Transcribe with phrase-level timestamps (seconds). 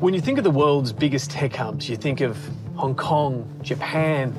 [0.00, 2.36] When you think of the world's biggest tech hubs, you think of
[2.74, 4.34] Hong Kong, Japan,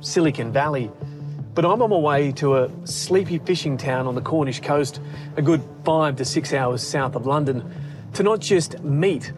[0.00, 0.90] Silicon Valley.
[1.54, 5.02] But I'm on my way to a sleepy fishing town on the Cornish coast,
[5.36, 7.62] a good five to six hours south of London,
[8.14, 9.34] to not just meet,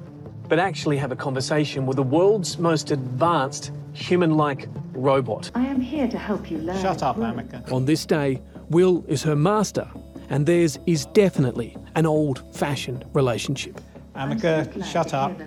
[0.49, 5.51] but actually have a conversation with the world's most advanced human like robot.
[5.57, 6.81] I am here to help you learn.
[6.81, 7.33] Shut up, grow.
[7.33, 7.73] Ameca.
[7.73, 9.91] On this day, Will is her master,
[10.31, 13.81] and theirs is definitely an old fashioned relationship.
[14.15, 15.41] I'm Ameca, so glad shut to up.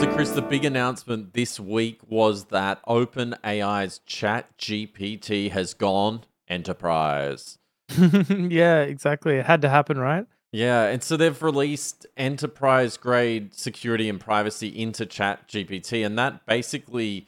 [0.00, 7.58] So, Chris, the big announcement this week was that OpenAI's Chat GPT has gone enterprise.
[7.98, 9.36] yeah, exactly.
[9.36, 10.26] It had to happen, right?
[10.52, 16.44] Yeah, and so they've released enterprise grade security and privacy into Chat GPT, and that
[16.46, 17.26] basically,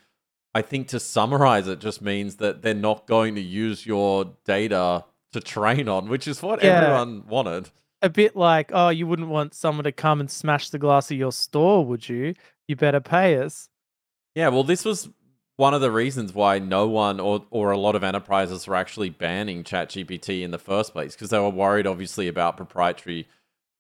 [0.55, 5.05] I think, to summarize it, just means that they're not going to use your data
[5.33, 6.80] to train on, which is what Yeah.
[6.83, 7.70] everyone wanted.
[8.06, 11.16] A bit like, oh, you wouldn't want someone to come and smash the glass of
[11.16, 12.34] your store, would you?
[12.69, 13.69] You better pay us.
[14.36, 15.08] Yeah, well, this was
[15.56, 19.11] one of the reasons why no one or, or a lot of enterprises were actually
[19.11, 23.27] banning ChatGPT in the first place because they were worried, obviously, about proprietary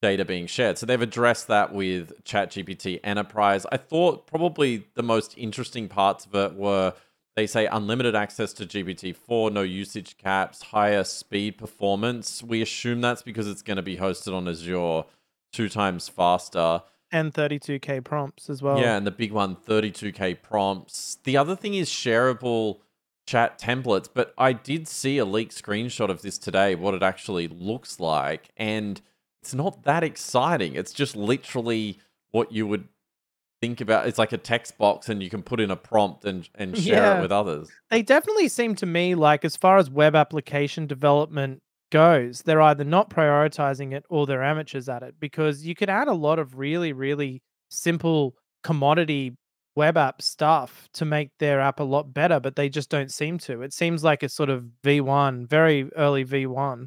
[0.02, 0.76] data being shared.
[0.76, 3.64] So they've addressed that with ChatGPT Enterprise.
[3.70, 6.94] I thought probably the most interesting parts of it were
[7.36, 12.42] they say unlimited access to GPT-4, no usage caps, higher speed performance.
[12.42, 15.04] We assume that's because it's going to be hosted on Azure
[15.52, 16.82] two times faster.
[17.12, 18.80] And 32k prompts as well.
[18.80, 21.18] Yeah, and the big one, 32k prompts.
[21.24, 22.78] The other thing is shareable
[23.26, 27.48] chat templates, but I did see a leaked screenshot of this today, what it actually
[27.48, 29.00] looks like, and
[29.42, 30.74] it's not that exciting.
[30.74, 31.98] It's just literally
[32.30, 32.88] what you would
[33.60, 34.06] think about.
[34.06, 36.94] It's like a text box, and you can put in a prompt and, and share
[37.02, 37.18] Yeah.
[37.18, 37.70] it with others.
[37.90, 41.60] They definitely seem to me like, as far as web application development
[41.92, 46.08] goes, they're either not prioritizing it or they're amateurs at it because you could add
[46.08, 48.34] a lot of really, really simple
[48.64, 49.36] commodity
[49.76, 53.38] web app stuff to make their app a lot better, but they just don't seem
[53.38, 53.62] to.
[53.62, 56.86] It seems like a sort of V1, very early V1.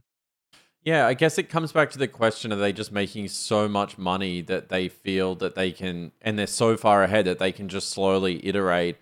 [0.90, 4.00] Yeah, I guess it comes back to the question: Are they just making so much
[4.00, 7.70] money that they feel that they can, and they're so far ahead that they can
[7.70, 8.98] just slowly iterate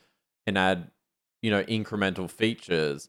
[0.46, 0.92] and add,
[1.42, 3.08] you know, incremental features?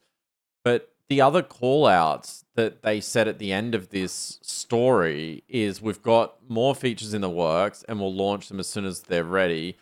[0.63, 5.83] But the other call outs that they said at the end of this story is
[5.83, 9.25] we've got more features in the works and we'll launch them as soon as they're
[9.25, 9.77] ready.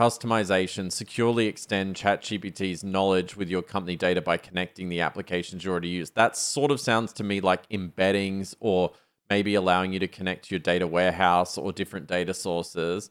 [0.00, 5.88] Customization, securely extend ChatGPT's knowledge with your company data by connecting the applications you already
[5.88, 6.08] use.
[6.12, 8.92] That sort of sounds to me like embeddings or
[9.28, 13.10] maybe allowing you to connect to your data warehouse or different data sources.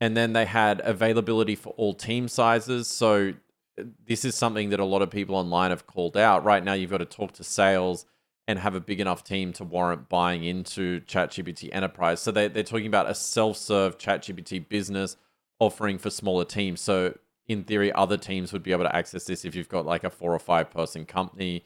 [0.00, 2.88] And then they had availability for all team sizes.
[2.88, 3.34] So
[3.80, 6.44] uh, this is something that a lot of people online have called out.
[6.44, 8.06] Right now, you've got to talk to sales
[8.48, 12.18] and have a big enough team to warrant buying into ChatGPT Enterprise.
[12.18, 15.16] So they, they're talking about a self serve ChatGPT business
[15.58, 16.80] offering for smaller teams.
[16.80, 20.04] So, in theory, other teams would be able to access this if you've got like
[20.04, 21.64] a four or five person company.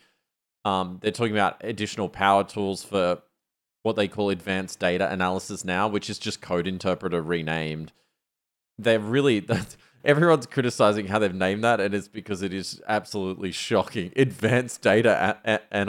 [0.65, 3.23] Um, they're talking about additional power tools for
[3.83, 7.93] what they call advanced data analysis now, which is just code interpreter renamed.
[8.79, 9.47] They're really
[10.05, 14.13] everyone's criticizing how they've named that, and it's because it is absolutely shocking.
[14.17, 15.83] Advanced data a- a-.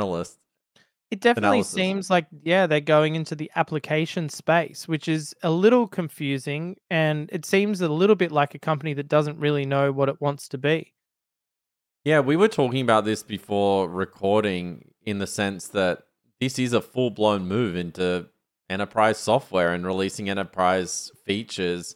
[1.13, 1.73] It definitely Analysis.
[1.75, 6.77] seems like, yeah, they're going into the application space, which is a little confusing.
[6.89, 10.19] And it seems a little bit like a company that doesn't really know what it
[10.19, 10.91] wants to be.
[12.03, 15.99] Yeah, we were talking about this before recording in the sense that
[16.39, 18.29] this is a full blown move into
[18.67, 21.95] enterprise software and releasing enterprise features,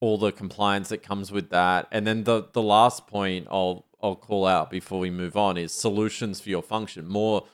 [0.00, 1.88] all the compliance that comes with that.
[1.92, 5.74] And then the the last point I'll I'll call out before we move on is
[5.74, 7.06] solutions for your function.
[7.06, 7.44] More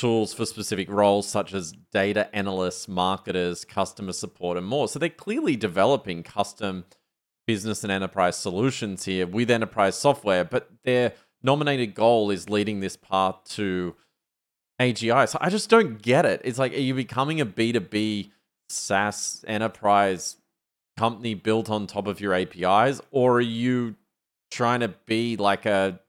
[0.00, 4.88] tools for specific roles such as data analysts, marketers, customer support, and more.
[4.88, 6.84] So they're clearly developing custom
[7.46, 11.12] business and enterprise solutions here with enterprise software, but their
[11.42, 13.94] nominated goal is leading this path to
[14.80, 15.28] AGI.
[15.28, 16.40] So I just don't get it.
[16.44, 18.30] It's like, are you becoming a B2B
[18.70, 20.36] SaaS enterprise
[20.96, 23.96] company built on top of your APIs, or are you
[24.50, 26.00] trying to be like a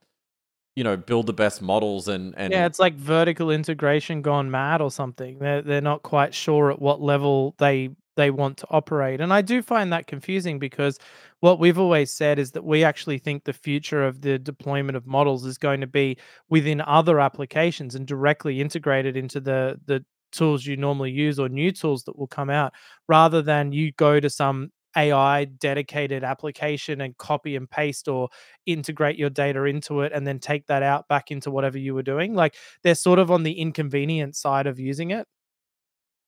[0.76, 4.82] you know build the best models and and yeah, it's like vertical integration gone mad
[4.82, 5.40] or something.
[5.40, 9.22] They're they're not quite sure at what level they they want to operate.
[9.22, 11.00] And I do find that confusing because
[11.40, 15.08] what we've always said is that we actually think the future of the deployment of
[15.08, 16.18] models is going to be
[16.50, 21.72] within other applications and directly integrated into the the tools you normally use or new
[21.72, 22.74] tools that will come out
[23.10, 28.30] rather than you go to some AI dedicated application and copy and paste or
[28.66, 32.04] integrate your data into it and then take that out back into whatever you were
[32.04, 32.34] doing.
[32.34, 35.28] Like they're sort of on the inconvenient side of using it.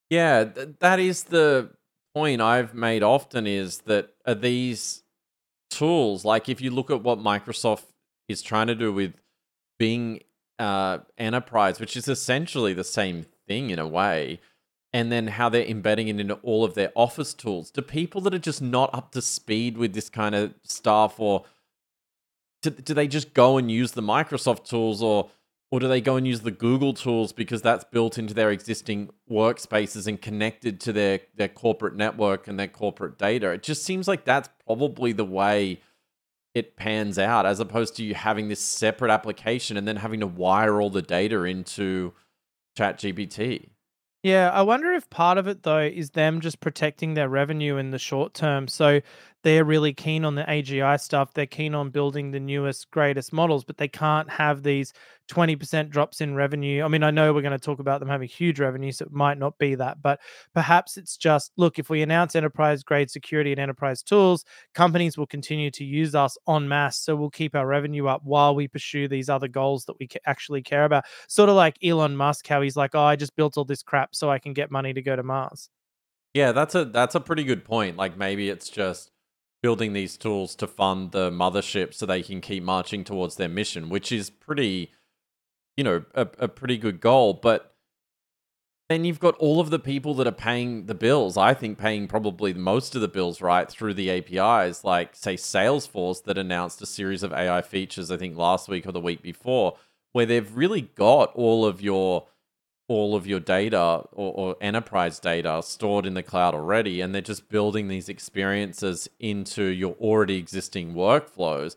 [0.09, 1.71] Yeah, th- that is the
[2.13, 5.03] point I've made often is that are these
[5.69, 7.85] tools like if you look at what Microsoft
[8.27, 9.13] is trying to do with
[9.79, 10.21] Bing
[10.59, 14.39] uh, Enterprise, which is essentially the same thing in a way,
[14.93, 17.71] and then how they're embedding it into all of their Office tools.
[17.71, 21.45] Do people that are just not up to speed with this kind of stuff, or
[22.61, 25.29] do, do they just go and use the Microsoft tools, or
[25.71, 29.09] or do they go and use the Google tools because that's built into their existing
[29.27, 33.49] workspaces and connected to their, their corporate network and their corporate data?
[33.49, 35.81] It just seems like that's probably the way
[36.53, 40.27] it pans out, as opposed to you having this separate application and then having to
[40.27, 42.13] wire all the data into
[42.77, 43.69] ChatGPT.
[44.23, 47.91] Yeah, I wonder if part of it though is them just protecting their revenue in
[47.91, 48.67] the short term.
[48.67, 49.01] So
[49.43, 51.33] they're really keen on the AGI stuff.
[51.33, 54.93] They're keen on building the newest, greatest models, but they can't have these
[55.29, 56.83] 20% drops in revenue.
[56.83, 59.11] I mean, I know we're going to talk about them having huge revenue, so it
[59.11, 60.21] might not be that, but
[60.53, 65.27] perhaps it's just look, if we announce enterprise grade security and enterprise tools, companies will
[65.27, 66.99] continue to use us en masse.
[66.99, 70.61] So we'll keep our revenue up while we pursue these other goals that we actually
[70.61, 71.03] care about.
[71.27, 74.15] Sort of like Elon Musk, how he's like, oh, I just built all this crap
[74.15, 75.69] so I can get money to go to Mars.
[76.33, 77.95] Yeah, that's a that's a pretty good point.
[77.95, 79.11] Like maybe it's just
[79.63, 83.89] building these tools to fund the mothership so they can keep marching towards their mission,
[83.89, 84.91] which is pretty,
[85.77, 87.33] you know, a, a pretty good goal.
[87.33, 87.73] But
[88.89, 91.37] then you've got all of the people that are paying the bills.
[91.37, 96.21] I think paying probably most of the bills, right, through the APIs, like, say, Salesforce,
[96.25, 99.77] that announced a series of AI features, I think last week or the week before,
[100.11, 102.27] where they've really got all of your
[102.93, 107.21] all of your data or, or, enterprise data stored in the cloud already, and they're
[107.21, 111.75] just building these experiences into your already existing workflows.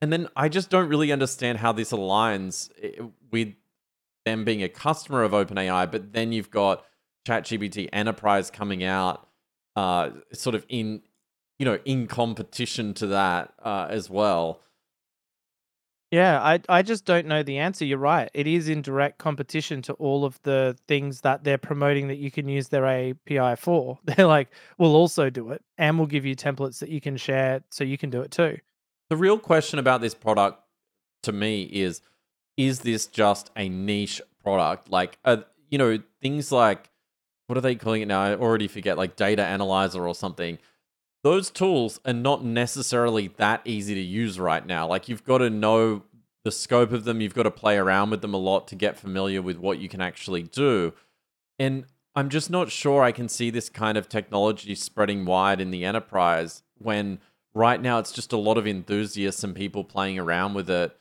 [0.00, 3.54] And then I just don't really understand how this aligns eh, with
[4.24, 6.84] them being a customer of OpenAI, but then you've got
[7.26, 9.28] ChatGPT Enterprise coming out,
[9.76, 11.02] uh, sort of in,
[11.58, 14.60] you know, in competition to that uh, as well.
[16.16, 17.84] Yeah, I I just don't know the answer.
[17.84, 18.30] You're right.
[18.32, 22.30] It is in direct competition to all of the things that they're promoting that you
[22.30, 23.98] can use their API for.
[24.04, 24.48] They're like,
[24.78, 27.98] we'll also do it and we'll give you templates that you can share so you
[27.98, 28.56] can do it too.
[29.10, 30.62] The real question about this product
[31.24, 32.00] to me is
[32.56, 34.90] is this just a niche product?
[34.90, 36.88] Like uh, you know, things like
[37.46, 38.22] what are they calling it now?
[38.22, 40.56] I already forget like data analyzer or something
[41.26, 44.86] those tools are not necessarily that easy to use right now.
[44.86, 46.04] Like you've got to know
[46.44, 48.96] the scope of them, you've got to play around with them a lot to get
[48.96, 50.92] familiar with what you can actually do.
[51.58, 55.72] And I'm just not sure I can see this kind of technology spreading wide in
[55.72, 57.18] the enterprise when
[57.54, 60.96] right now it's just a lot of enthusiasts and people playing around with it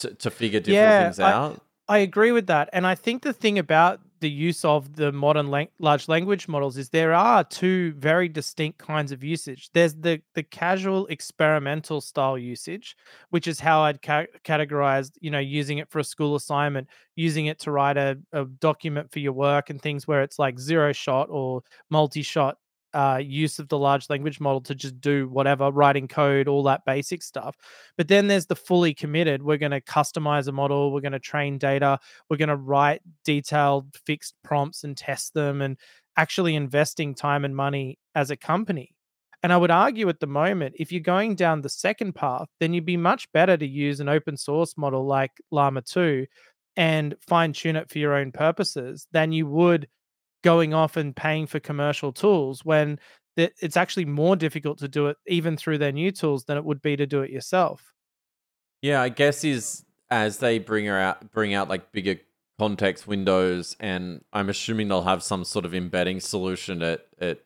[0.00, 1.62] to, to figure different yeah, things out.
[1.88, 2.68] I, I agree with that.
[2.74, 6.76] And I think the thing about the use of the modern lang- large language models
[6.76, 9.70] is there are two very distinct kinds of usage.
[9.72, 12.96] There's the the casual experimental style usage,
[13.30, 17.46] which is how I'd ca- categorize, you know, using it for a school assignment, using
[17.46, 20.92] it to write a, a document for your work and things where it's like zero
[20.92, 22.58] shot or multi shot
[22.94, 26.84] uh, use of the large language model to just do whatever, writing code, all that
[26.84, 27.56] basic stuff.
[27.96, 29.42] But then there's the fully committed.
[29.42, 30.92] We're going to customize a model.
[30.92, 31.98] We're going to train data.
[32.28, 35.76] We're going to write detailed fixed prompts and test them and
[36.16, 38.94] actually investing time and money as a company.
[39.42, 42.74] And I would argue at the moment, if you're going down the second path, then
[42.74, 46.26] you'd be much better to use an open source model like Llama 2
[46.76, 49.88] and fine tune it for your own purposes than you would
[50.42, 52.98] going off and paying for commercial tools when
[53.36, 56.82] it's actually more difficult to do it even through their new tools than it would
[56.82, 57.92] be to do it yourself.
[58.82, 62.16] Yeah, I guess is as they bring out bring out like bigger
[62.58, 67.40] context windows and I'm assuming they'll have some sort of embedding solution at, at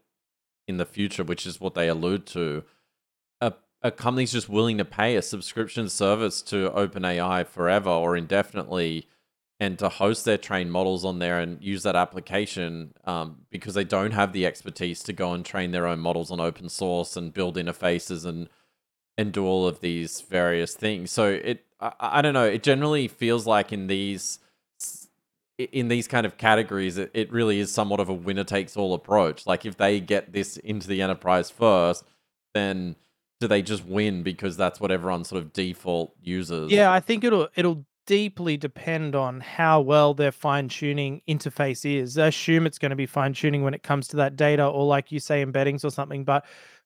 [0.66, 2.64] in the future, which is what they allude to.
[3.40, 9.08] A, a company's just willing to pay a subscription service to OpenAI forever or indefinitely
[9.62, 13.84] and to host their trained models on there and use that application um, because they
[13.84, 17.32] don't have the expertise to go and train their own models on open source and
[17.32, 18.48] build interfaces and
[19.16, 21.12] and do all of these various things.
[21.12, 22.44] So it I, I don't know.
[22.44, 24.40] It generally feels like in these
[25.56, 28.94] in these kind of categories, it, it really is somewhat of a winner takes all
[28.94, 29.46] approach.
[29.46, 32.02] Like if they get this into the enterprise first,
[32.52, 32.96] then
[33.38, 36.72] do they just win because that's what everyone sort of default uses?
[36.72, 42.18] Yeah, I think it'll it'll deeply depend on how well their fine tuning interface is.
[42.18, 44.84] I assume it's going to be fine tuning when it comes to that data, or
[44.86, 46.24] like you say, embeddings or something.
[46.24, 46.44] But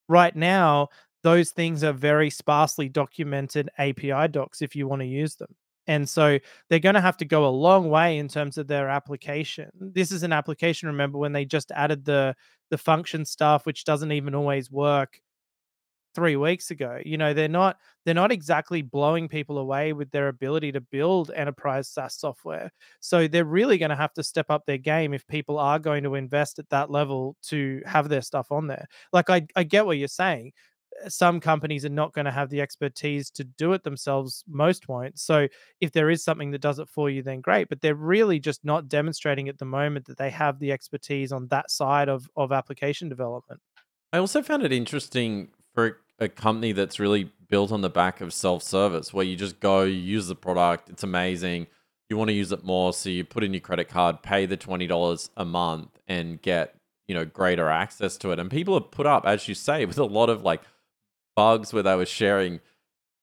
[0.08, 0.88] right now,
[1.22, 5.54] those things are very sparsely documented API docs if you want to use them.
[5.88, 8.88] And so they're going to have to go a long way in terms of their
[8.88, 9.70] application.
[9.80, 12.34] This is an application, remember, when they just added the
[12.70, 15.20] the function stuff, which doesn't even always work
[16.16, 16.98] three weeks ago.
[17.04, 21.30] You know, they're not they're not exactly blowing people away with their ability to build
[21.36, 22.72] enterprise SaaS software.
[23.00, 26.02] So they're really going to have to step up their game if people are going
[26.04, 28.86] to invest at that level to have their stuff on there.
[29.12, 30.52] Like I I get what you're saying.
[31.04, 34.42] Uh, some companies are not going to have the expertise to do it themselves.
[34.48, 35.18] Most won't.
[35.18, 35.48] So
[35.82, 37.68] if there is something that does it for you, then great.
[37.68, 41.48] But they're really just not demonstrating at the moment that they have the expertise on
[41.48, 43.60] that side of of application development.
[44.12, 48.32] I also found it interesting for a company that's really built on the back of
[48.32, 51.68] self-service where you just go you use the product it's amazing
[52.08, 54.56] you want to use it more so you put in your credit card pay the
[54.56, 58.38] $20 a month and get you know greater access to it.
[58.38, 60.62] And people have put up as you say with a lot of like
[61.34, 62.60] bugs where they were sharing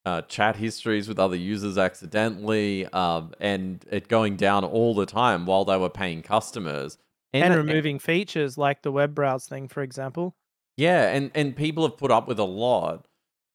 [0.05, 5.45] uh, chat histories with other users accidentally um, and it going down all the time
[5.45, 6.97] while they were paying customers.
[7.31, 10.35] And, and removing and, features like the web browse thing for example
[10.77, 13.07] yeah, and and people have put up with a lot,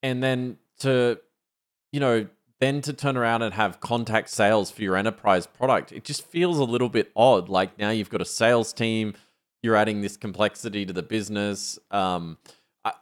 [0.03, 1.19] and then to,
[1.93, 2.27] you know,
[2.61, 6.59] then to turn around and have contact sales for your enterprise product, it just feels
[6.59, 7.49] a little bit odd.
[7.49, 9.15] Like now you've got a sales team,
[9.63, 11.79] you're adding this complexity to the business.
[11.91, 12.39] Um,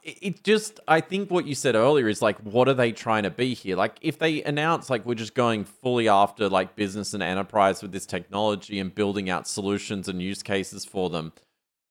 [0.03, 3.29] it just, I think what you said earlier is like, what are they trying to
[3.29, 3.77] be here?
[3.77, 7.91] Like, if they announce like we're just going fully after like business and enterprise with
[7.91, 11.31] this technology and building out solutions and use cases for them,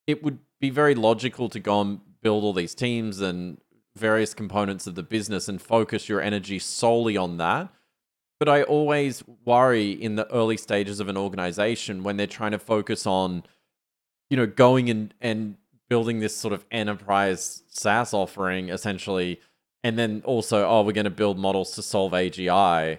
[0.06, 3.56] it would be very logical to go and build all these teams and
[3.95, 7.68] various components of the business and focus your energy solely on that.
[8.40, 12.59] But I always worry in the early stages of an organization when they're trying to
[12.59, 13.45] focus on,
[14.28, 15.54] you know, going and, and
[15.88, 19.40] building this sort of enterprise SaaS offering essentially.
[19.85, 22.99] And then also, oh, we're going to build models to solve AGI.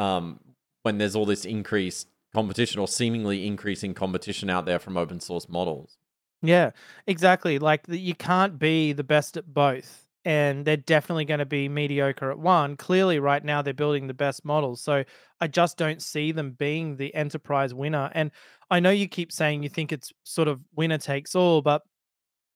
[0.00, 0.40] Um,
[0.82, 5.48] when there's all this increased competition or seemingly increasing competition out there from open source
[5.48, 5.98] models.
[6.42, 6.70] Yeah,
[7.06, 7.58] exactly.
[7.58, 10.02] Like you can't be the best at both.
[10.24, 12.76] And they're definitely going to be mediocre at one.
[12.76, 14.80] Clearly, right now, they're building the best models.
[14.82, 15.04] So
[15.40, 18.10] I just don't see them being the enterprise winner.
[18.12, 18.32] And
[18.68, 21.82] I know you keep saying you think it's sort of winner takes all, but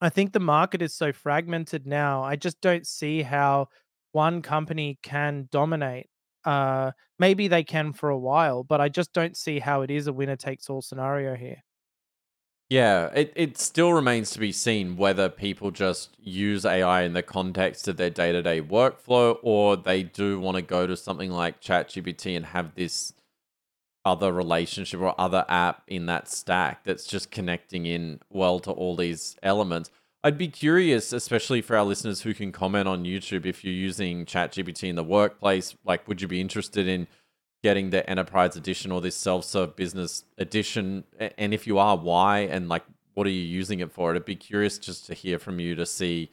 [0.00, 2.22] I think the market is so fragmented now.
[2.24, 3.68] I just don't see how
[4.12, 6.08] one company can dominate.
[6.44, 10.06] Uh, maybe they can for a while, but I just don't see how it is
[10.08, 11.62] a winner takes all scenario here.
[12.70, 17.22] Yeah, it, it still remains to be seen whether people just use AI in the
[17.22, 21.32] context of their day to day workflow or they do want to go to something
[21.32, 23.12] like ChatGPT and have this
[24.04, 28.96] other relationship or other app in that stack that's just connecting in well to all
[28.96, 29.90] these elements.
[30.24, 34.26] I'd be curious, especially for our listeners who can comment on YouTube, if you're using
[34.26, 37.08] ChatGPT in the workplace, like, would you be interested in?
[37.62, 41.04] Getting the enterprise edition or this self-serve business edition.
[41.36, 42.40] And if you are why?
[42.40, 44.14] And like what are you using it for?
[44.14, 46.30] I'd be curious just to hear from you to see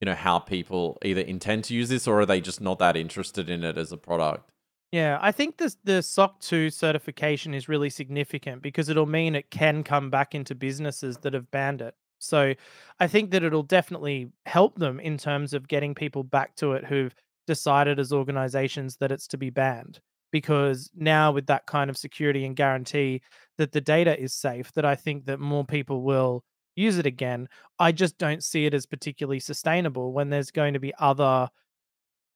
[0.00, 2.96] you know how people either intend to use this or are they just not that
[2.96, 4.50] interested in it as a product?
[4.92, 9.50] Yeah i think this the soc 2 certification is really significant because it'll mean it
[9.50, 11.94] can come back into businesses that have banned it.
[12.18, 12.54] So
[12.98, 16.84] i think that it'll definitely help them in terms of getting people back to it
[16.86, 17.14] who've
[17.46, 20.00] decided as organizations that it's to be banned
[20.30, 23.20] because now with that kind of security and guarantee
[23.58, 26.44] that the data is safe that i think that more people will
[26.80, 27.48] use it again.
[27.78, 31.48] I just don't see it as particularly sustainable when there's going to be other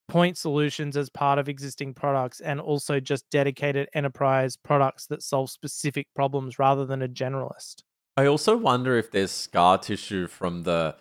[0.09, 5.51] point solutions as part of existing products and also just dedicated enterprise products that solve
[5.51, 7.83] specific problems rather than a generalist.
[8.17, 10.95] I also wonder if there's scar tissue from the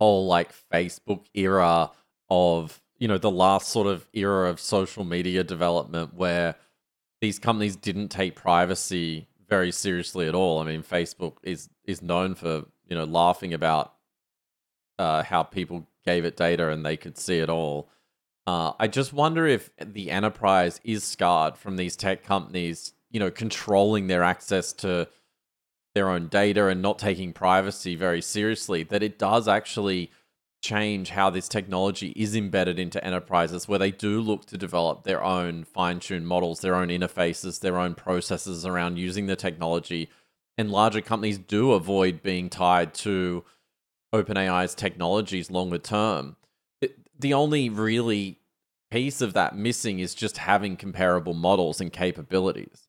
[0.00, 1.90] whole like facebook era
[2.30, 6.54] of you know the last sort of era of social media development where
[7.20, 10.58] these companies didn't take privacy very seriously at all.
[10.58, 13.92] I mean, Facebook is is known for you know laughing about
[14.98, 17.90] uh, how people gave it data and they could see it all.
[18.46, 23.30] Uh, I just wonder if the enterprise is scarred from these tech companies, you know,
[23.30, 25.08] controlling their access to
[25.94, 28.82] their own data and not taking privacy very seriously.
[28.82, 30.10] That it does actually
[30.64, 35.22] change how this technology is embedded into enterprises where they do look to develop their
[35.22, 40.08] own fine-tuned models, their own interfaces, their own processes around using the technology.
[40.56, 43.44] And larger companies do avoid being tied to
[44.14, 46.36] OpenAI's technologies longer term.
[46.80, 48.38] It, the only really
[48.90, 52.88] piece of that missing is just having comparable models and capabilities.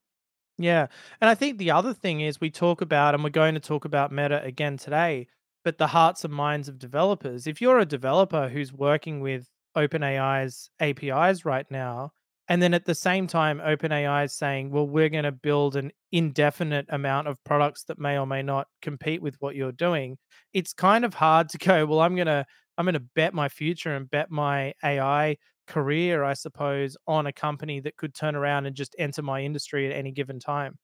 [0.58, 0.88] Yeah.
[1.20, 3.84] And I think the other thing is we talk about, and we're going to talk
[3.84, 5.28] about Meta again today,
[5.66, 7.48] but the hearts and minds of developers.
[7.48, 12.12] If you're a developer who's working with OpenAI's APIs right now,
[12.48, 15.92] And then at the same time, OpenAI is saying, well, we're going to build an
[16.12, 20.18] indefinite amount of products that may or may not compete with what you're doing.
[20.54, 22.46] It's kind of hard to go, well, I'm going to
[22.78, 27.34] I'm going to bet my future and bet my AI career, I suppose, on a
[27.34, 30.78] company that could turn around and just enter my industry at any given time.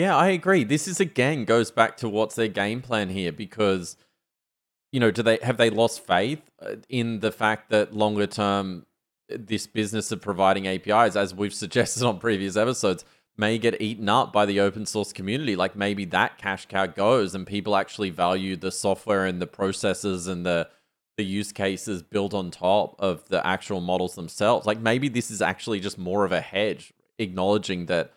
[0.00, 0.64] Yeah, I agree.
[0.64, 3.98] This is again goes back to what's their game plan here because
[4.92, 8.86] you know, do they have they lost faith uh, in the fact that longer term
[9.28, 13.04] this business of providing APIs, as we've suggested on previous episodes,
[13.36, 15.54] may get eaten up by the open source community.
[15.54, 20.26] Like maybe that cash cow goes and people actually value the software and the processes
[20.26, 20.70] and the
[21.18, 24.66] the use cases built on top of the actual models themselves.
[24.66, 28.14] Like maybe this is actually just more of a hedge, acknowledging that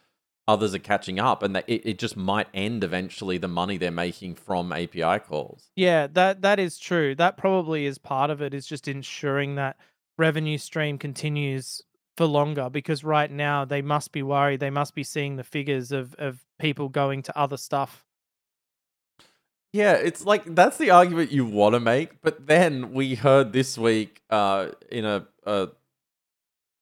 [0.47, 3.91] others are catching up and that it, it just might end eventually the money they're
[3.91, 5.71] making from API calls.
[5.75, 7.15] Yeah, that that is true.
[7.15, 9.77] That probably is part of it is just ensuring that
[10.17, 11.81] revenue stream continues
[12.17, 14.59] for longer because right now they must be worried.
[14.59, 18.05] They must be seeing the figures of of people going to other stuff.
[19.71, 23.75] Yeah, it's like that's the argument you want to make, but then we heard this
[23.75, 25.69] week uh, in a, a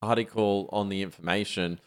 [0.02, 1.80] article on the information,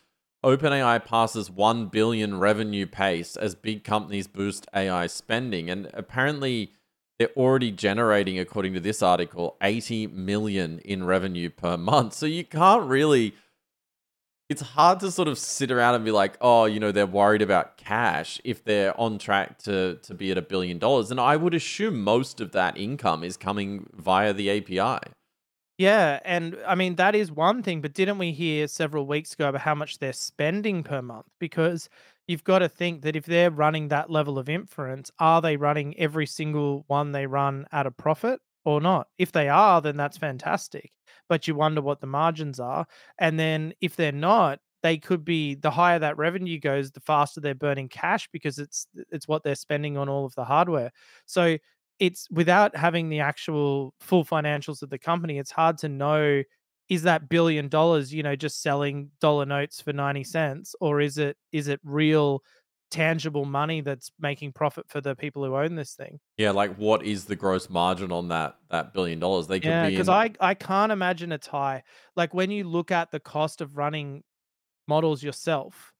[0.44, 6.72] OpenAI passes 1 billion revenue pace as big companies boost AI spending and apparently
[7.18, 12.12] they're already generating according to this article 80 million in revenue per month.
[12.12, 13.34] So you can't really
[14.50, 17.40] it's hard to sort of sit around and be like, oh, you know, they're worried
[17.40, 21.10] about cash if they're on track to to be at a billion dollars.
[21.10, 25.10] And I would assume most of that income is coming via the API.
[25.78, 29.48] Yeah, and I mean that is one thing, but didn't we hear several weeks ago
[29.48, 31.26] about how much they're spending per month?
[31.40, 31.88] Because
[32.28, 35.98] you've got to think that if they're running that level of inference, are they running
[35.98, 39.08] every single one they run at a profit or not?
[39.18, 40.90] If they are, then that's fantastic
[41.28, 42.86] but you wonder what the margins are.
[43.18, 47.40] And then if they're not, they could be the higher that revenue goes, the faster
[47.40, 50.90] they're burning cash because it's it's what they're spending on all of the hardware.
[51.24, 51.56] So
[51.98, 56.42] it's without having the actual full financials of the company, it's hard to know
[56.88, 61.18] is that billion dollars, you know, just selling dollar notes for 90 cents or is
[61.18, 62.42] it is it real
[62.90, 66.20] tangible money that's making profit for the people who own this thing.
[66.36, 69.46] Yeah, like what is the gross margin on that that billion dollars?
[69.46, 70.14] They could yeah, be because in...
[70.14, 71.82] I I can't imagine a tie.
[72.16, 74.22] Like when you look at the cost of running
[74.86, 75.93] models yourself,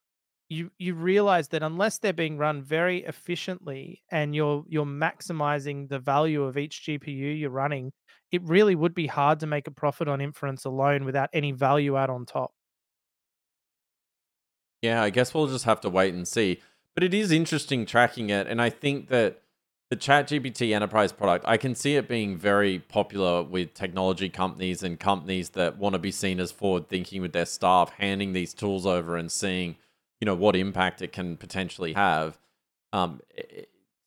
[0.48, 5.98] you you realize that unless they're being run very efficiently and you're you're maximizing the
[5.98, 7.92] value of each GPU you're running,
[8.30, 11.96] it really would be hard to make a profit on inference alone without any value
[11.96, 12.52] add on top.
[14.82, 16.60] Yeah, I guess we'll just have to wait and see.
[16.94, 19.40] But it is interesting tracking it, and I think that
[19.90, 24.98] the ChatGPT enterprise product, I can see it being very popular with technology companies and
[24.98, 28.86] companies that want to be seen as forward thinking with their staff, handing these tools
[28.86, 29.76] over and seeing,
[30.24, 32.38] you know, what impact it can potentially have.
[32.94, 33.20] Um,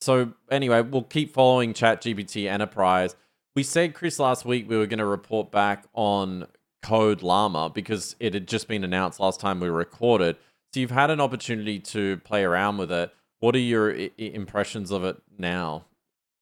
[0.01, 3.15] so anyway, we'll keep following ChatGPT enterprise.
[3.55, 6.47] We said Chris last week we were going to report back on
[6.81, 10.37] Code Llama because it had just been announced last time we recorded.
[10.73, 13.13] So you've had an opportunity to play around with it.
[13.39, 15.85] What are your I- impressions of it now?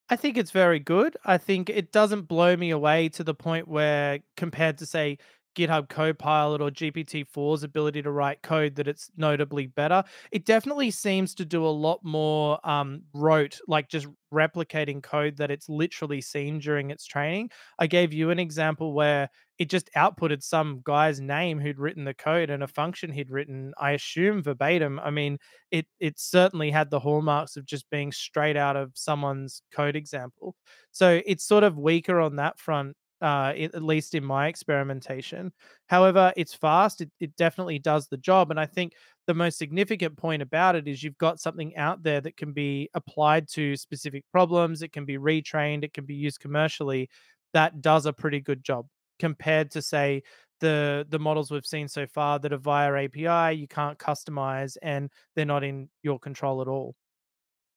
[0.07, 1.17] I think it's very good.
[1.25, 5.17] I think it doesn't blow me away to the point where, compared to, say,
[5.55, 10.03] GitHub Copilot or GPT-4's ability to write code that it's notably better.
[10.31, 15.51] It definitely seems to do a lot more um, rote, like just replicating code that
[15.51, 17.49] it's literally seen during its training.
[17.79, 22.13] I gave you an example where it just outputted some guy's name who'd written the
[22.13, 24.99] code and a function he'd written, I assume verbatim.
[24.99, 25.37] I mean,
[25.71, 30.55] it it certainly had the hallmarks of just being straight out of someone's code example.
[30.91, 35.51] So it's sort of weaker on that front uh, at least in my experimentation.
[35.87, 37.01] However, it's fast.
[37.01, 38.51] It, it definitely does the job.
[38.51, 38.93] And I think
[39.27, 42.89] the most significant point about it is you've got something out there that can be
[42.93, 44.81] applied to specific problems.
[44.81, 45.83] It can be retrained.
[45.83, 47.09] It can be used commercially.
[47.53, 48.87] That does a pretty good job
[49.19, 50.23] compared to say
[50.59, 53.57] the the models we've seen so far that are via API.
[53.57, 56.95] You can't customize and they're not in your control at all.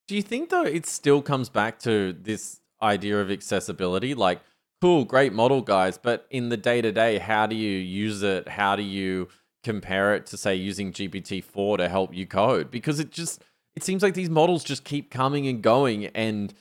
[0.06, 4.14] Do you think though it still comes back to this idea of accessibility?
[4.14, 4.40] Like
[4.80, 5.98] cool, great model, guys.
[5.98, 8.48] But in the day to day, how do you use it?
[8.48, 9.28] How do you
[9.64, 12.70] compare it to, say, using GPT 4 to help you code?
[12.70, 13.42] Because it just,
[13.76, 16.06] it seems like these models just keep coming and going.
[16.06, 16.54] And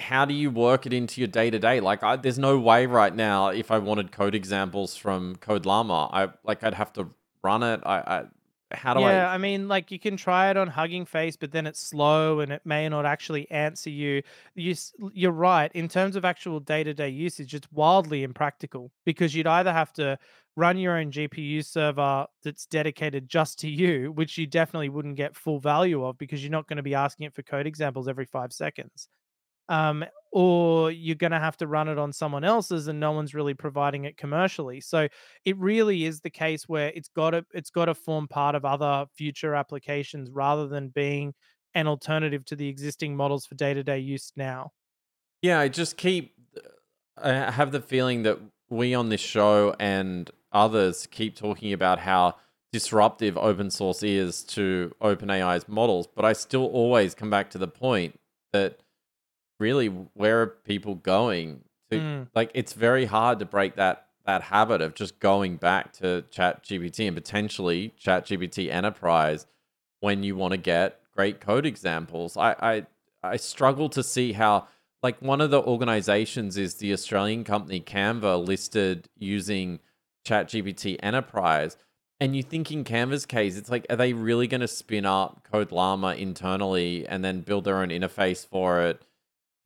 [0.00, 1.80] how do you work it into your day to day?
[1.80, 6.08] Like, I, there's no way right now, if I wanted code examples from Code Llama,
[6.12, 7.08] I like, I'd have to
[7.42, 7.80] run it.
[7.84, 8.24] I, I
[8.72, 9.30] how do Yeah, I?
[9.32, 12.52] I mean, like you can try it on Hugging Face, but then it's slow and
[12.52, 14.22] it may not actually answer you.
[14.56, 14.74] You
[15.12, 17.54] you're right in terms of actual day-to-day usage.
[17.54, 20.18] It's wildly impractical because you'd either have to
[20.56, 25.36] run your own GPU server that's dedicated just to you, which you definitely wouldn't get
[25.36, 28.26] full value of because you're not going to be asking it for code examples every
[28.26, 29.08] five seconds.
[29.70, 33.34] Um, or you're going to have to run it on someone else's and no one's
[33.34, 34.80] really providing it commercially.
[34.80, 35.08] So
[35.44, 38.64] it really is the case where it's got to it's got to form part of
[38.64, 41.34] other future applications rather than being
[41.74, 44.70] an alternative to the existing models for day-to-day use now.
[45.42, 46.34] Yeah, I just keep.
[47.16, 52.36] I have the feeling that we on this show and others keep talking about how
[52.72, 57.68] disruptive open source is to OpenAI's models, but I still always come back to the
[57.68, 58.18] point
[58.52, 58.80] that
[59.60, 62.28] really where are people going to Mm.
[62.36, 66.62] like it's very hard to break that that habit of just going back to chat
[66.62, 69.46] gpt and potentially chat gpt enterprise
[69.98, 72.86] when you want to get great code examples I, I
[73.24, 74.68] i struggle to see how
[75.02, 79.80] like one of the organizations is the australian company canva listed using
[80.24, 81.76] chat gpt enterprise
[82.22, 85.48] and you think in Canva's case, it's like, are they really going to spin up
[85.50, 89.00] Code Llama internally and then build their own interface for it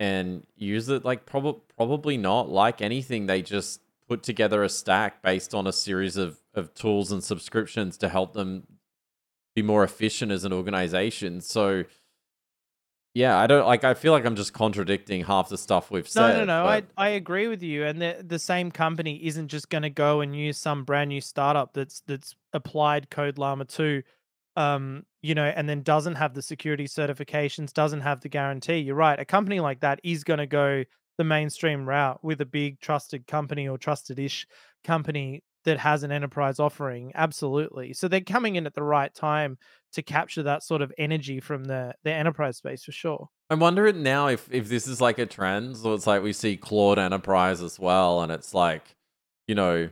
[0.01, 1.05] and use it?
[1.05, 2.49] Like, prob- probably not.
[2.49, 7.11] Like anything, they just put together a stack based on a series of, of tools
[7.13, 8.67] and subscriptions to help them
[9.55, 11.41] be more efficient as an organization.
[11.41, 11.85] So,
[13.15, 16.09] yeah, I don't like, I feel like I'm just contradicting half the stuff we've No,
[16.09, 16.39] said.
[16.39, 16.65] no, no.
[16.65, 17.85] but- I I agree with you.
[17.85, 21.21] And the the same company isn't just going to go and use some brand new
[21.21, 24.03] startup that's that's applied Code Llama 2
[24.57, 28.79] um, you know, and then doesn't have the security certifications, doesn't have the guarantee.
[28.79, 29.19] You're right.
[29.19, 30.85] A company like that is going to go
[31.19, 34.47] the mainstream route with a big trusted company or trusted-ish
[34.85, 37.13] company that has an enterprise offering.
[37.15, 37.93] Absolutely.
[37.95, 39.57] So they're coming in at the right time
[39.93, 43.29] to capture that sort of energy from the the enterprise space for sure.
[43.49, 45.77] I'm wondering now if if this is like a trend.
[45.77, 48.97] So it's like we see Claude Enterprise as well, and it's like,
[49.47, 49.89] you know,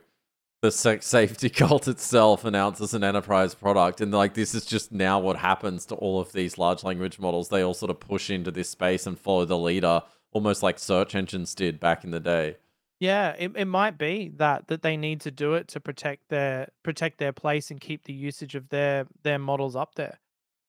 [0.62, 5.18] the sex safety cult itself announces an enterprise product, and like this is just now
[5.18, 7.48] what happens to all of these large language models.
[7.48, 11.14] They all sort of push into this space and follow the leader, almost like search
[11.14, 12.57] engines did back in the day.
[13.01, 16.68] Yeah, it, it might be that that they need to do it to protect their
[16.85, 20.20] protect their place and keep the usage of their their models up there.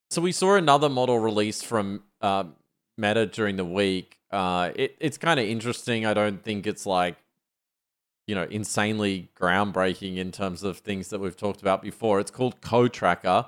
[0.10, 2.46] So we saw another model released from uh,
[2.98, 4.20] Meta during the week.
[4.32, 6.06] Uh, it, it's kind of interesting.
[6.06, 7.18] I don't think it's like,
[8.28, 12.20] you know, insanely groundbreaking in terms of things that we've talked about before.
[12.20, 13.48] It's called Co-Tracker.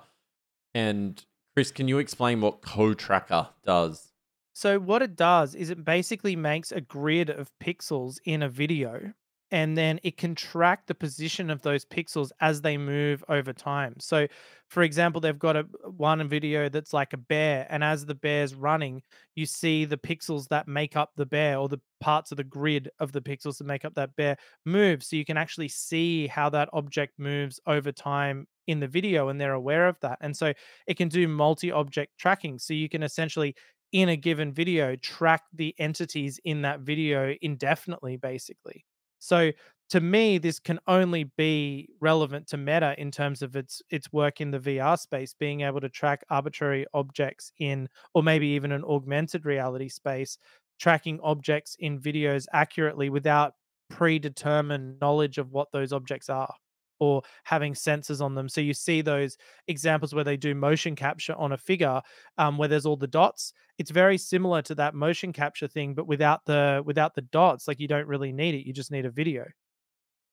[0.74, 1.24] And
[1.56, 4.12] Chris, can you explain what Co-Tracker does?
[4.54, 9.14] So what it does is it basically makes a grid of pixels in a video
[9.52, 13.96] and then it can track the position of those pixels as they move over time.
[14.00, 14.28] So
[14.70, 18.16] for example, they've got a uh, one video that's like a bear and as the
[18.16, 19.02] bear's running,
[19.36, 22.90] you see the pixels that make up the bear or the parts of the grid
[23.00, 26.50] of the pixels that make up that bear move so you can actually see how
[26.50, 30.18] that object moves over time in the video and they're aware of that.
[30.22, 30.54] And so
[30.88, 33.56] it can do multi-object tracking so you can essentially
[33.92, 38.84] in a given video track the entities in that video indefinitely basically
[39.20, 39.52] so
[39.90, 44.42] to me this can only be relevant to meta in terms of its its work
[44.42, 48.84] in the vr space being able to track arbitrary objects in or maybe even an
[48.84, 50.38] augmented reality space
[50.80, 53.54] tracking objects in videos accurately without
[53.90, 56.54] predetermined knowledge of what those objects are
[57.00, 58.50] or having sensors on them.
[58.50, 62.02] So you see those examples where they do motion capture on a figure
[62.38, 63.54] um, where there's all the dots.
[63.78, 67.80] It's very similar to that motion capture thing but without the without the dots like
[67.80, 69.46] you don't really need it you just need a video.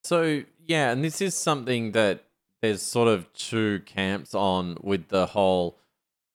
[0.04, 2.24] So yeah, and this is something that
[2.60, 5.78] there's sort of two camps on with the whole,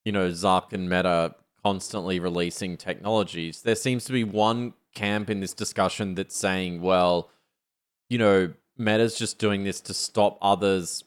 [0.06, 3.62] you know, Zuck and Meta constantly releasing technologies.
[3.62, 7.30] There seems to be one camp in this discussion that's saying, well,
[8.10, 11.04] you know, Meta's just doing this to stop others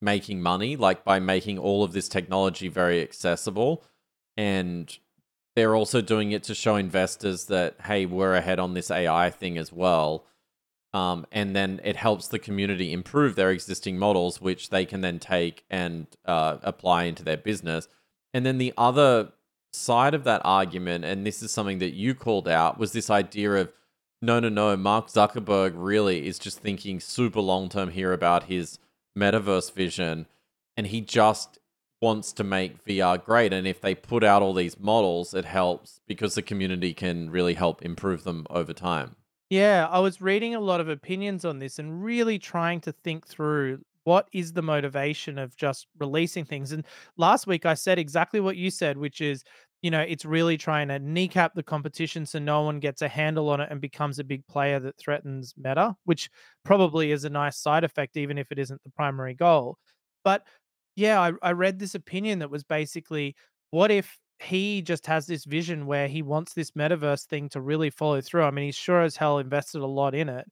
[0.00, 3.82] making money, like by making all of this technology very accessible.
[4.36, 4.96] And
[5.56, 9.56] they're also doing it to show investors that, hey, we're ahead on this AI thing
[9.56, 10.26] as well.
[10.92, 15.18] Um, and then it helps the community improve their existing models, which they can then
[15.18, 17.88] take and uh, apply into their business.
[18.32, 19.32] And then the other
[19.72, 23.52] side of that argument, and this is something that you called out, was this idea
[23.54, 23.72] of
[24.24, 28.78] no, no, no, Mark Zuckerberg really is just thinking super long term here about his
[29.16, 30.26] metaverse vision,
[30.76, 31.58] and he just
[32.00, 33.52] wants to make VR great.
[33.52, 37.54] And if they put out all these models, it helps because the community can really
[37.54, 39.16] help improve them over time.
[39.50, 43.26] Yeah, I was reading a lot of opinions on this and really trying to think
[43.26, 46.72] through what is the motivation of just releasing things?
[46.72, 46.84] And
[47.16, 49.44] last week I said exactly what you said, which is,
[49.84, 53.50] you know, it's really trying to kneecap the competition so no one gets a handle
[53.50, 56.30] on it and becomes a big player that threatens meta, which
[56.64, 59.76] probably is a nice side effect, even if it isn't the primary goal.
[60.24, 60.46] But
[60.96, 63.36] yeah, I, I read this opinion that was basically
[63.72, 67.90] what if he just has this vision where he wants this metaverse thing to really
[67.90, 68.44] follow through.
[68.44, 70.46] I mean, he's sure as hell invested a lot in it.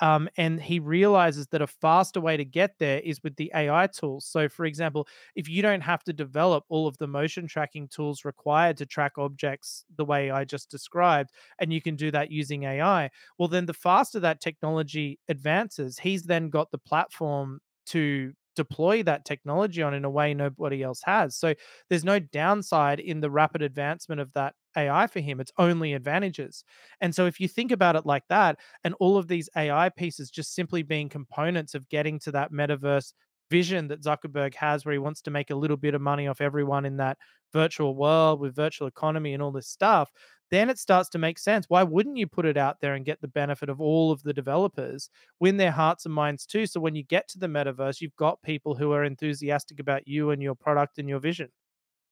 [0.00, 3.86] Um, and he realizes that a faster way to get there is with the AI
[3.86, 4.26] tools.
[4.26, 8.24] So, for example, if you don't have to develop all of the motion tracking tools
[8.24, 12.64] required to track objects the way I just described, and you can do that using
[12.64, 19.02] AI, well, then the faster that technology advances, he's then got the platform to deploy
[19.02, 21.36] that technology on in a way nobody else has.
[21.36, 21.54] So
[21.88, 25.40] there's no downside in the rapid advancement of that AI for him.
[25.40, 26.64] It's only advantages.
[27.00, 30.30] And so if you think about it like that, and all of these AI pieces
[30.30, 33.12] just simply being components of getting to that metaverse
[33.50, 36.40] vision that Zuckerberg has, where he wants to make a little bit of money off
[36.40, 37.18] everyone in that
[37.52, 40.10] virtual world with virtual economy and all this stuff,
[40.50, 41.66] then it starts to make sense.
[41.68, 44.32] Why wouldn't you put it out there and get the benefit of all of the
[44.32, 45.08] developers,
[45.40, 46.66] win their hearts and minds too?
[46.66, 50.30] So when you get to the metaverse, you've got people who are enthusiastic about you
[50.30, 51.48] and your product and your vision.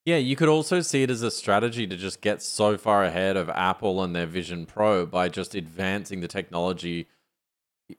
[0.04, 3.36] Yeah, you could also see it as a strategy to just get so far ahead
[3.36, 7.06] of Apple and their Vision Pro by just advancing the technology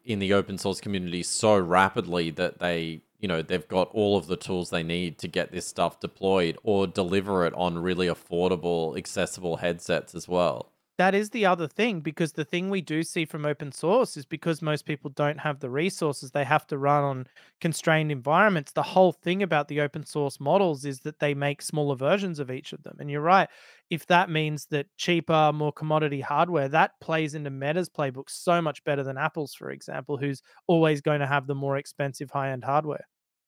[0.04, 4.28] in the open source community so rapidly that they you know they've got all of
[4.28, 8.98] the tools they need to get this stuff deployed or deliver it on really affordable
[8.98, 13.26] accessible headsets as well that is the other thing because the thing we do see
[13.26, 17.04] from open source is because most people don't have the resources they have to run
[17.04, 17.28] on
[17.62, 18.72] constrained environments.
[18.72, 22.52] The whole thing about the open source models is that they make smaller versions of
[22.52, 23.50] each of them and you're right
[23.90, 28.84] if that means that cheaper more commodity hardware that plays into meta's playbook so much
[28.84, 32.64] better than apple's for example who's always going to have the more expensive high end
[32.64, 33.08] hardware.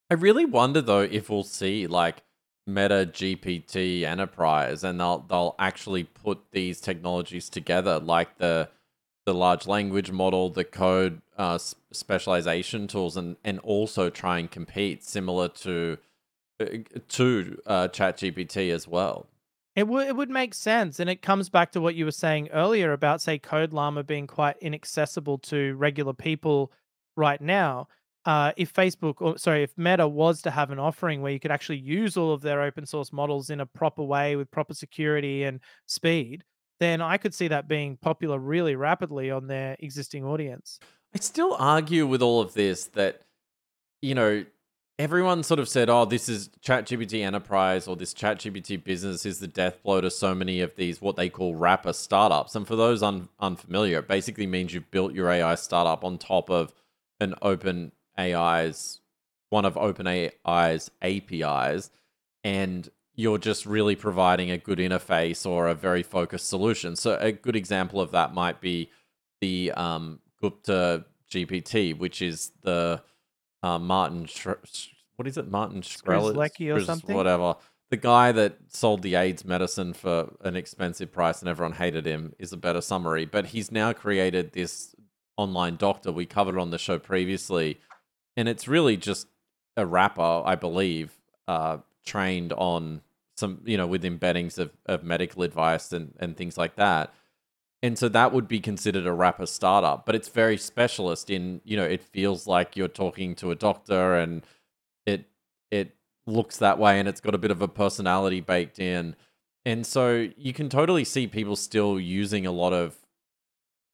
[0.09, 2.23] I really wonder though if we'll see like
[2.67, 8.69] Meta GPT Enterprise and they'll they'll actually put these technologies together, like the
[9.25, 15.03] the large language model, the code uh, specialization tools, and and also try and compete
[15.03, 15.97] similar to
[16.59, 16.65] uh,
[17.09, 19.27] to uh, ChatGPT as well.
[19.75, 22.49] It would it would make sense, and it comes back to what you were saying
[22.49, 26.71] earlier about say Code Llama being quite inaccessible to regular people
[27.17, 27.87] right now
[28.25, 31.51] uh, if Facebook or sorry, if Meta was to have an offering where you could
[31.51, 35.43] actually use all of their open source models in a proper way with proper security
[35.43, 36.43] and speed,
[36.79, 40.79] then I could see that being popular really rapidly on their existing audience.
[41.13, 43.21] I still argue with all of this that,
[44.01, 44.43] you know,
[44.97, 49.47] everyone sort of said, oh, this is ChatGPT Enterprise or this ChatGPT business is the
[49.47, 52.55] death blow to so many of these, what they call wrapper startups.
[52.55, 56.49] And for those un- unfamiliar, it basically means you've built your AI startup on top
[56.49, 56.73] of
[57.19, 58.99] an open AI's
[59.49, 61.89] one of OpenAI's APIs,
[62.43, 66.95] and you're just really providing a good interface or a very focused solution.
[66.95, 68.89] So a good example of that might be
[69.39, 73.01] the um, Gupta GPT, which is the
[73.63, 74.25] uh, Martin.
[74.25, 74.47] Sh-
[75.15, 77.15] what is it, Martin Shkreli or something?
[77.15, 77.55] Whatever.
[77.91, 82.33] The guy that sold the AIDS medicine for an expensive price and everyone hated him
[82.39, 83.25] is a better summary.
[83.25, 84.95] But he's now created this
[85.37, 87.77] online doctor we covered on the show previously
[88.37, 89.27] and it's really just
[89.77, 91.11] a wrapper, I believe,
[91.47, 93.01] uh, trained on
[93.35, 97.13] some, you know, with embeddings of, of medical advice and, and things like that.
[97.83, 101.77] And so that would be considered a wrapper startup, but it's very specialist in, you
[101.77, 104.43] know, it feels like you're talking to a doctor and
[105.05, 105.25] it
[105.69, 105.95] it
[106.25, 109.15] looks that way and it's got a bit of a personality baked in.
[109.65, 112.95] And so you can totally see people still using a lot of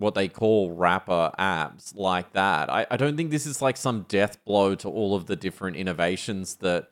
[0.01, 2.69] what they call wrapper apps like that.
[2.69, 5.77] I, I don't think this is like some death blow to all of the different
[5.77, 6.89] innovations that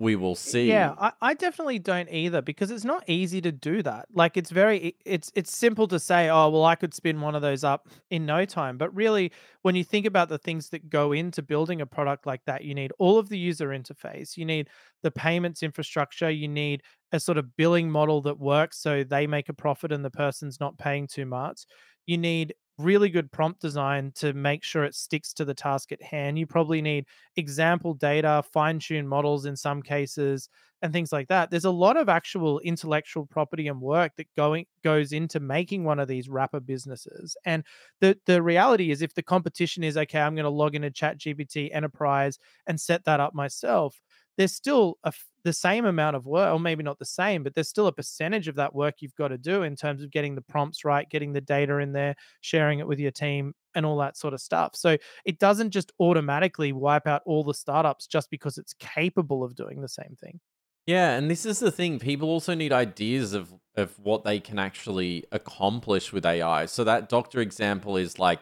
[0.00, 0.66] we will see.
[0.66, 4.06] Yeah, I, I definitely don't either because it's not easy to do that.
[4.12, 7.42] Like it's very it's it's simple to say, oh well I could spin one of
[7.42, 8.78] those up in no time.
[8.78, 12.40] But really when you think about the things that go into building a product like
[12.46, 14.68] that, you need all of the user interface, you need
[15.02, 19.50] the payments infrastructure, you need a sort of billing model that works so they make
[19.50, 21.66] a profit and the person's not paying too much
[22.06, 26.02] you need really good prompt design to make sure it sticks to the task at
[26.02, 26.38] hand.
[26.38, 27.04] You probably need
[27.36, 30.48] example data, fine tuned models in some cases,
[30.82, 31.50] and things like that.
[31.50, 35.98] There's a lot of actual intellectual property and work that going goes into making one
[35.98, 37.36] of these wrapper businesses.
[37.44, 37.64] And
[38.00, 41.18] the the reality is, if the competition is okay, I'm going to log into Chat
[41.18, 44.00] GPT Enterprise and set that up myself.
[44.36, 45.12] There's still a
[45.44, 48.48] the same amount of work, or maybe not the same, but there's still a percentage
[48.48, 51.32] of that work you've got to do in terms of getting the prompts right, getting
[51.32, 54.74] the data in there, sharing it with your team, and all that sort of stuff.
[54.74, 59.54] So it doesn't just automatically wipe out all the startups just because it's capable of
[59.54, 60.40] doing the same thing.
[60.86, 61.98] Yeah, and this is the thing.
[61.98, 66.66] People also need ideas of of what they can actually accomplish with AI.
[66.66, 68.40] So that doctor example is like,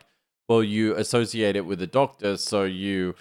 [0.49, 3.15] well, you associate it with a doctor, so you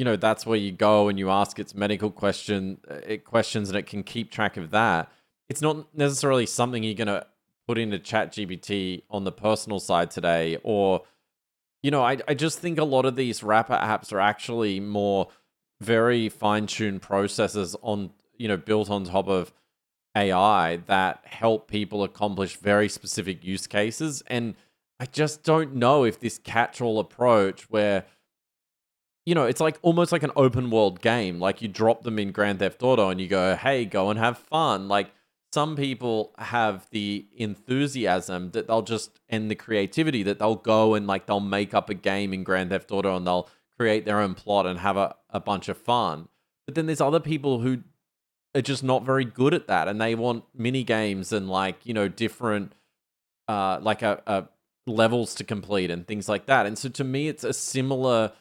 [0.00, 3.68] you know that's where you go and you ask its medical question uh, it questions
[3.68, 5.12] and it can keep track of that.
[5.50, 7.26] It's not necessarily something you're going to
[7.68, 11.02] put into chat gpt on the personal side today or
[11.82, 15.28] you know I, I just think a lot of these wrapper apps are actually more
[15.82, 18.08] very fine-tuned processes on
[18.38, 19.52] you know built on top of
[20.16, 24.22] ai that help people accomplish very specific use cases.
[24.28, 24.54] And
[24.98, 28.06] i just don't know if this catch-all approach where
[29.30, 31.38] you know, it's like almost like an open world game.
[31.38, 34.38] Like you drop them in Grand Theft Auto and you go, hey, go and have
[34.38, 34.88] fun.
[34.88, 35.12] Like
[35.52, 41.06] some people have the enthusiasm that they'll just and the creativity that they'll go and
[41.06, 44.34] like they'll make up a game in Grand Theft Auto and they'll create their own
[44.34, 46.26] plot and have a, a bunch of fun.
[46.66, 47.84] But then there's other people who
[48.56, 51.94] are just not very good at that and they want mini games and like, you
[51.94, 52.72] know, different
[53.46, 54.48] uh like a, a
[54.88, 56.66] levels to complete and things like that.
[56.66, 58.32] And so to me it's a similar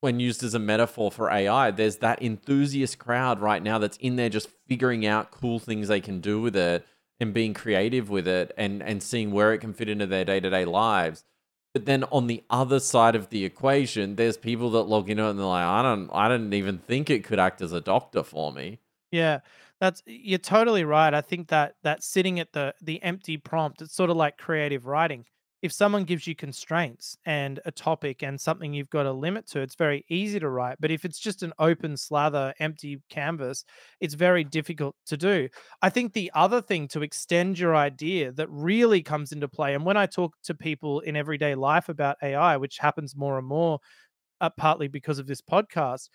[0.00, 4.16] when used as a metaphor for AI, there's that enthusiast crowd right now that's in
[4.16, 6.86] there just figuring out cool things they can do with it
[7.18, 10.64] and being creative with it and and seeing where it can fit into their day-to-day
[10.64, 11.24] lives.
[11.72, 15.38] But then on the other side of the equation, there's people that log in and
[15.38, 18.52] they're like, I don't I didn't even think it could act as a doctor for
[18.52, 18.80] me.
[19.10, 19.40] Yeah,
[19.80, 21.12] that's you're totally right.
[21.14, 24.86] I think that that sitting at the the empty prompt, it's sort of like creative
[24.86, 25.24] writing
[25.62, 29.60] if someone gives you constraints and a topic and something you've got a limit to,
[29.60, 30.76] it's very easy to write.
[30.80, 33.64] But if it's just an open slather, empty canvas,
[34.00, 35.48] it's very difficult to do.
[35.82, 39.84] I think the other thing to extend your idea that really comes into play, and
[39.84, 43.80] when I talk to people in everyday life about AI, which happens more and more,
[44.40, 46.08] uh, partly because of this podcast,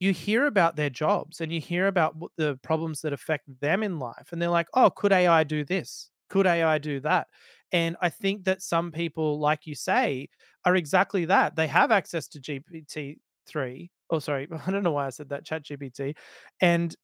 [0.00, 3.82] you hear about their jobs and you hear about what the problems that affect them
[3.82, 4.28] in life.
[4.32, 6.10] And they're like, oh, could AI do this?
[6.30, 7.28] Could AI do that?
[7.72, 10.28] And I think that some people, like you say,
[10.64, 11.56] are exactly that.
[11.56, 13.90] They have access to GPT-3.
[14.10, 14.48] Oh, sorry.
[14.66, 16.14] I don't know why I said that, Chat GPT.
[16.60, 16.94] And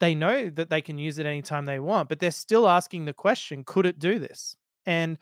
[0.00, 3.12] they know that they can use it anytime they want, but they're still asking the
[3.12, 4.56] question, could it do this?
[4.86, 5.18] And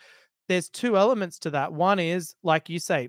[0.49, 1.73] there's two elements to that.
[1.73, 3.09] One is, like you say,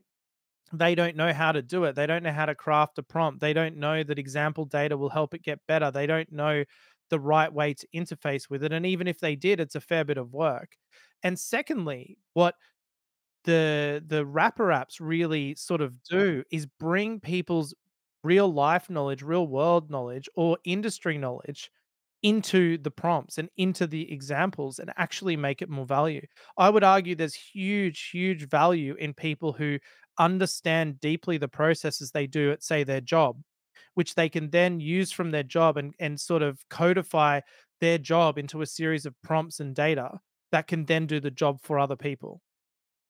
[0.74, 1.96] they don't know how to do it.
[1.96, 3.40] They don't know how to craft a prompt.
[3.40, 5.92] They don't know that example data will help it get better.
[5.92, 6.64] They don't know
[7.10, 8.72] the right way to interface with it.
[8.72, 10.76] And even if they did, it's a fair bit of work.
[11.24, 12.56] And secondly, what
[13.46, 17.74] the the wrapper apps really sort of do is bring people's
[18.24, 21.72] real life knowledge, real world knowledge, or industry knowledge
[22.22, 26.22] into the prompts and into the examples and actually make it more value.
[26.58, 29.80] I would argue there's huge, huge value in people who
[30.20, 33.42] understand deeply the processes they do at, say, their job,
[33.94, 37.40] which they can then use from their job and, and sort of codify
[37.80, 40.20] their job into a series of prompts and data
[40.52, 42.42] that can then do the job for other people.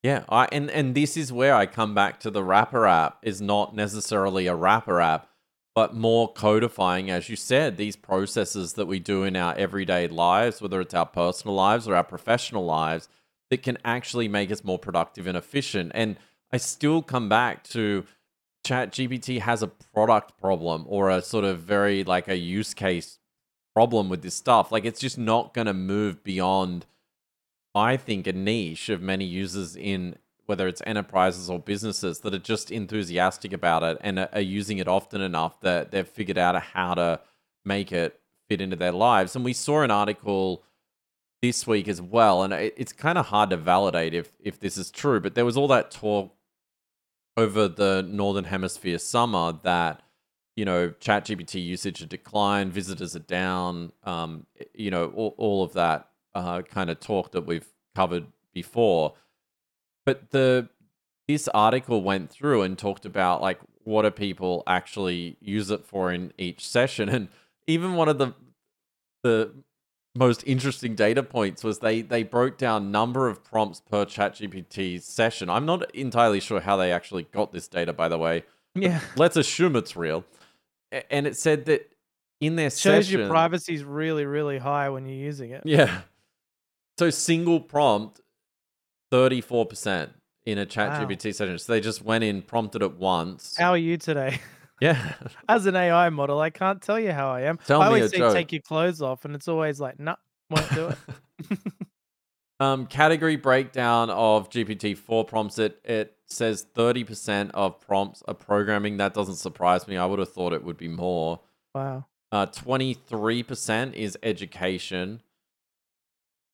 [0.04, 3.42] Yeah, I and and this is where I come back to the wrapper app is
[3.42, 5.28] not necessarily a wrapper app,
[5.76, 10.62] but more codifying, as you said, these processes that we do in our everyday lives,
[10.62, 13.10] whether it's our personal lives or our professional lives,
[13.50, 15.92] that can actually make us more productive and efficient.
[15.94, 16.16] And
[16.52, 18.06] I still come back to
[18.66, 23.20] Chat GPT has a product problem or a sort of very like a use case
[23.74, 24.72] problem with this stuff.
[24.72, 26.86] Like it's just not going to move beyond
[27.80, 32.40] I think, a niche of many users in whether it's enterprises or businesses that are
[32.40, 36.96] just enthusiastic about it and are, using it often enough that they've figured out how
[36.96, 37.20] to
[37.64, 39.36] make it fit into their lives.
[39.36, 40.64] And we saw an article
[41.42, 44.92] this week as well, and it's kind of hard to validate if if this is
[44.92, 46.36] true, but there was all that talk
[47.38, 50.02] over the northern hemisphere summer that
[50.58, 55.74] you know ChatGPT usage had declined, visitors are down, um, you know all, all of
[55.74, 59.14] that uh, kind of talk that we've covered before.
[60.06, 60.70] But the
[61.28, 66.12] this article went through and talked about like what do people actually use it for
[66.12, 67.28] in each session, and
[67.68, 68.34] even one of the
[69.24, 69.52] the
[70.16, 75.50] most interesting data points was they they broke down number of prompts per ChatGPT session.
[75.50, 78.44] I'm not entirely sure how they actually got this data, by the way.
[78.76, 80.26] Yeah, let's assume it's real.
[81.10, 81.92] And it said that
[82.42, 85.62] in their shows session, your privacy is really really high when you're using it.
[85.66, 86.02] Yeah,
[87.00, 88.20] so single prompt,
[89.12, 90.10] 34%
[90.46, 91.06] in a chat wow.
[91.06, 91.58] GPT session.
[91.58, 93.56] So they just went in, prompted it once.
[93.58, 94.40] How are you today?
[94.82, 95.16] Yeah.
[95.50, 97.60] As an AI model, I can't tell you how I am.
[97.68, 98.34] Tell I me a always say joke.
[98.34, 100.16] take your clothes off, and it's always like, no,
[100.50, 101.60] won't do it.
[102.62, 105.60] Um, category breakdown of GPT-4 prompts.
[105.60, 108.98] It it says 30% of prompts are programming.
[108.98, 109.96] That doesn't surprise me.
[109.96, 111.40] I would have thought it would be more.
[111.74, 112.06] wow.
[112.32, 115.22] Uh, 23% is education.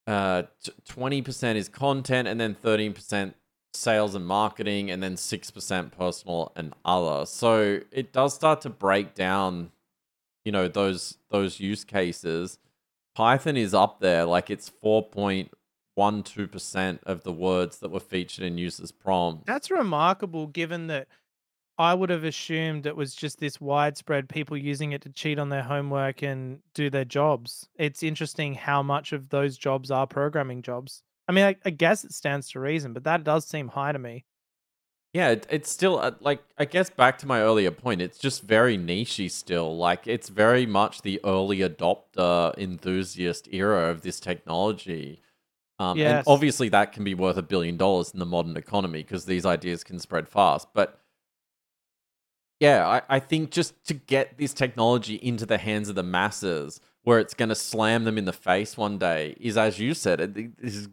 [0.07, 0.43] Uh,
[0.87, 3.33] 20% is content, and then 13%
[3.73, 7.25] sales and marketing, and then 6% personal and other.
[7.25, 9.71] So it does start to break down,
[10.43, 12.59] you know, those those use cases.
[13.15, 18.91] Python is up there, like it's 4.12% of the words that were featured in users'
[18.91, 19.45] prompts.
[19.47, 21.07] That's remarkable given that
[21.77, 25.49] I would have assumed it was just this widespread people using it to cheat on
[25.49, 27.67] their homework and do their jobs.
[27.75, 31.03] It's interesting how much of those jobs are programming jobs.
[31.27, 33.99] I mean, I, I guess it stands to reason, but that does seem high to
[33.99, 34.25] me.
[35.13, 38.01] Yeah, it, it's still uh, like I guess back to my earlier point.
[38.01, 39.77] It's just very nichey still.
[39.77, 45.21] Like it's very much the early adopter enthusiast era of this technology.
[45.79, 49.25] Um, And obviously, that can be worth a billion dollars in the modern economy because
[49.25, 50.67] these ideas can spread fast.
[50.73, 50.99] But
[52.59, 56.79] yeah, I, I think just to get this technology into the hands of the masses,
[57.03, 60.19] where it's going to slam them in the face one day, is as you said,
[60.21, 60.89] it, it- is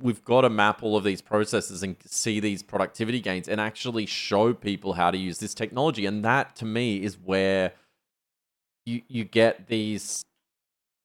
[0.00, 4.04] we've got to map all of these processes and see these productivity gains and actually
[4.04, 6.06] show people how to use this technology.
[6.06, 7.72] And that to me is where
[8.84, 10.24] you you get these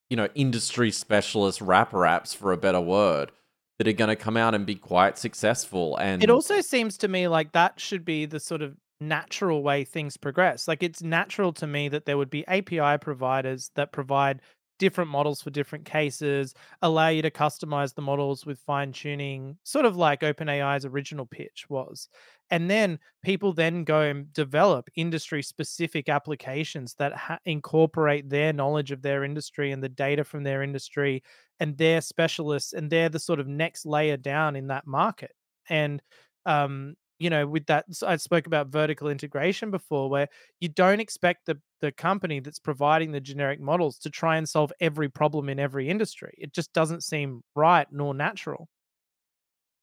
[0.10, 3.32] you know industry specialist wrapper apps for a better word
[3.78, 5.96] that are going to come out and be quite successful.
[5.98, 9.84] And It also seems to me like that should be the sort of natural way
[9.84, 10.68] things progress.
[10.68, 14.42] Like it's natural to me that there would be API providers that provide
[14.80, 19.86] different models for different cases, allow you to customize the models with fine tuning, sort
[19.86, 22.10] of like OpenAI's original pitch was.
[22.50, 28.92] And then people then go and develop industry specific applications that ha- incorporate their knowledge
[28.92, 31.24] of their industry and the data from their industry
[31.60, 35.32] and their specialists and they're the sort of next layer down in that market.
[35.70, 36.02] And
[36.46, 40.28] um you know with that i spoke about vertical integration before where
[40.60, 44.72] you don't expect the the company that's providing the generic models to try and solve
[44.80, 48.68] every problem in every industry it just doesn't seem right nor natural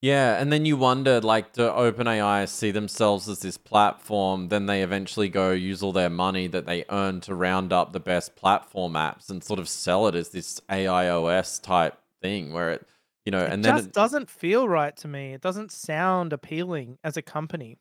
[0.01, 4.49] Yeah, and then you wonder, like, do OpenAI see themselves as this platform?
[4.49, 7.99] Then they eventually go use all their money that they earn to round up the
[8.01, 12.87] best platform apps and sort of sell it as this AIOS type thing, where it,
[13.29, 16.33] you know, it and then just it- doesn't feel right to me it doesn't sound
[16.33, 17.79] appealing as a company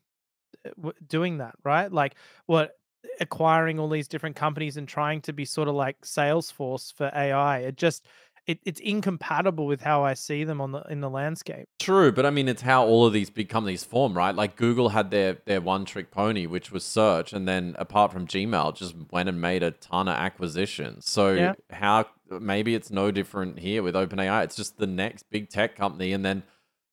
[0.66, 2.72] uh, doing that right like what
[3.20, 7.58] acquiring all these different companies and trying to be sort of like salesforce for ai
[7.60, 8.06] it just
[8.46, 12.26] it, it's incompatible with how i see them on the in the landscape True, but
[12.26, 14.34] I mean, it's how all of these big companies form, right?
[14.34, 18.26] Like Google had their their one trick pony, which was search, and then apart from
[18.26, 21.08] Gmail, just went and made a ton of acquisitions.
[21.08, 21.54] So Yeah.
[21.70, 24.44] how maybe it's no different here with OpenAI.
[24.44, 26.42] It's just the next big tech company, and then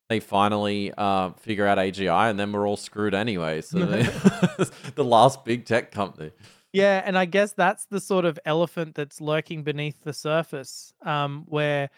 [0.09, 3.61] they finally uh, figure out AGI, and then we're all screwed anyway.
[3.61, 4.03] So they-
[4.95, 6.31] the last big tech company.
[6.73, 10.93] Yeah, and I guess that's the sort of elephant that's lurking beneath the surface.
[11.05, 11.89] Um, where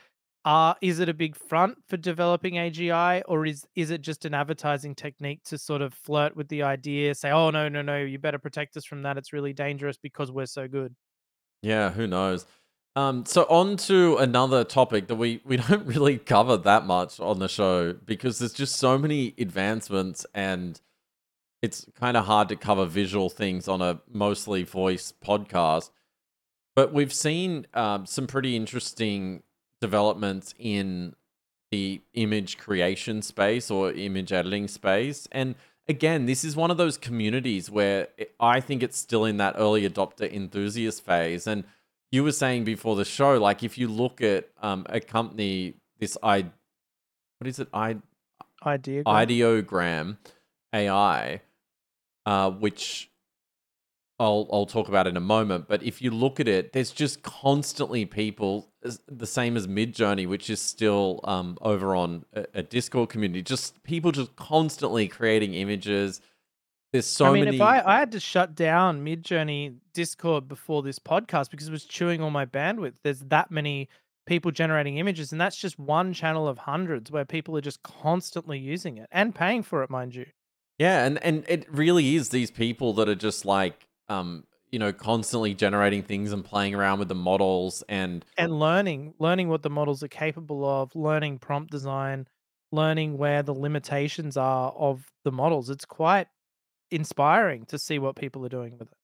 [0.46, 4.34] uh, is it a big front for developing AGI, or is is it just an
[4.36, 8.20] advertising technique to sort of flirt with the idea, say, "Oh no, no, no, you
[8.20, 9.18] better protect us from that.
[9.18, 10.96] It's really dangerous because we're so good."
[11.64, 12.46] Yeah, who knows?
[12.98, 17.38] Um, so on to another topic that we, we don't really cover that much on
[17.38, 20.82] the show because there's just so many advancements and
[21.62, 25.91] it's kind of hard to cover visual things on a mostly voice podcast.
[26.76, 29.43] But we've seen um, some pretty interesting
[29.80, 31.14] developments in
[31.70, 35.28] the image creation space or image editing space.
[35.32, 35.54] And
[35.88, 38.08] again, this is one of those communities where
[38.39, 41.45] I think it's still in that early adopter enthusiast phase.
[41.45, 41.64] And
[42.12, 46.18] you were saying before the show, like if you look at um, a company, this
[46.24, 46.45] I,
[47.39, 47.68] what is it?
[47.74, 47.97] I
[48.66, 49.03] Idea.
[49.03, 50.18] ideogram
[50.74, 51.41] AI,
[52.26, 53.12] uh, which
[54.20, 55.68] I'll I'll talk about in a moment.
[55.68, 58.70] But if you look at it, there's just constantly people,
[59.08, 63.43] the same as Midjourney, which is still um, over on a, a Discord community.
[63.43, 66.22] Just people just constantly creating images.
[66.92, 67.58] There's so I mean, many.
[67.58, 71.86] if I, I had to shut down Midjourney Discord before this podcast because it was
[71.86, 72.94] chewing all my bandwidth.
[73.04, 73.90] There's that many
[74.26, 78.58] people generating images, and that's just one channel of hundreds where people are just constantly
[78.58, 80.26] using it and paying for it, mind you.
[80.78, 84.94] Yeah, and and it really is these people that are just like um you know
[84.94, 89.70] constantly generating things and playing around with the models and and learning learning what the
[89.70, 92.28] models are capable of learning prompt design
[92.72, 96.28] learning where the limitations are of the models it's quite
[96.92, 98.98] inspiring to see what people are doing with it.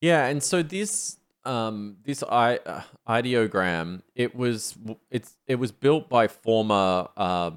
[0.00, 4.76] Yeah, and so this um this I uh, ideogram it was
[5.10, 7.52] it's it was built by former uh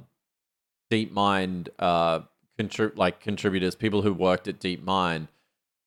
[0.91, 2.21] DeepMind uh
[2.59, 5.27] contrib- like contributors, people who worked at DeepMind,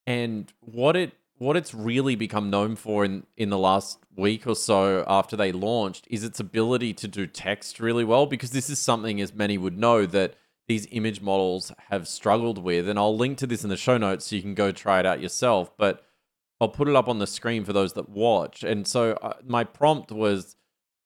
[0.07, 4.55] and what it what it's really become known for in in the last week or
[4.55, 8.78] so after they launched is its ability to do text really well because this is
[8.78, 10.35] something as many would know that
[10.68, 14.26] these image models have struggled with and I'll link to this in the show notes
[14.26, 16.04] so you can go try it out yourself but
[16.60, 19.64] I'll put it up on the screen for those that watch and so uh, my
[19.64, 20.56] prompt was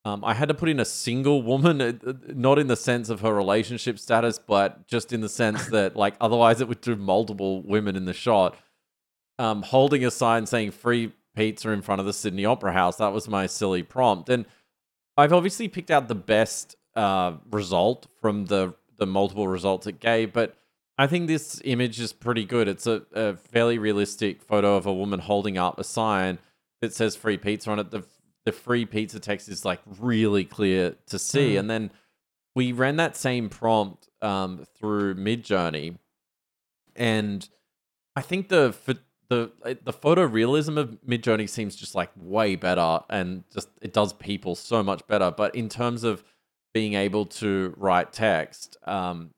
[0.06, 3.08] um, I had to put in a single woman, uh, uh, not in the sense
[3.08, 6.94] of her relationship status, but just in the sense that, like, otherwise it would do
[6.94, 8.56] multiple women in the shot
[9.38, 12.96] um, holding a sign saying free pizza in front of the Sydney Opera House.
[12.96, 14.28] That was my silly prompt.
[14.28, 14.46] And
[15.16, 20.32] I've obviously picked out the best uh, result from the, the multiple results it gave,
[20.32, 20.56] but
[20.98, 22.68] I think this image is pretty good.
[22.68, 26.38] It's a, a fairly realistic photo of a woman holding up a sign
[26.80, 27.90] that says free pizza on it.
[27.90, 28.04] The,
[28.44, 31.54] the free pizza text is like really clear to see.
[31.54, 31.60] Mm.
[31.60, 31.90] And then
[32.54, 35.98] we ran that same prompt um, through Midjourney.
[36.94, 37.46] And
[38.14, 38.74] I think the
[39.28, 44.54] the the photorealism of Midjourney seems just like way better, and just it does people
[44.54, 45.30] so much better.
[45.30, 46.24] But in terms of
[46.76, 49.30] being able to write text, um,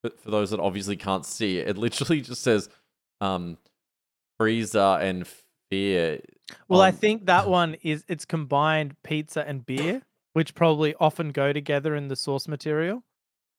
[0.00, 2.70] for, for those that obviously can't see it, it literally just says
[3.20, 3.58] um,
[4.40, 5.28] freezer and
[5.70, 6.20] fear.
[6.68, 10.00] Well, I think that one is it's combined pizza and beer,
[10.32, 13.02] which probably often go together in the source material.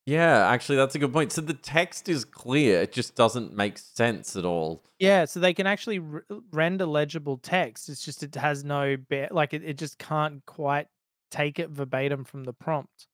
[0.08, 1.32] Yeah, actually, that's a good point.
[1.32, 4.84] So the text is clear; it just doesn't make sense at all.
[4.98, 7.88] Yeah, so they can actually r- render legible text.
[7.88, 10.88] It's just it has no be- like it, it just can't quite
[11.30, 13.08] take it verbatim from the prompt.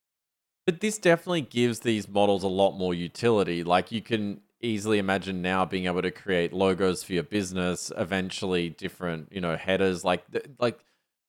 [0.65, 3.63] But this definitely gives these models a lot more utility.
[3.63, 8.69] Like you can easily imagine now being able to create logos for your business, eventually
[8.69, 10.23] different, you know, headers like
[10.59, 10.85] like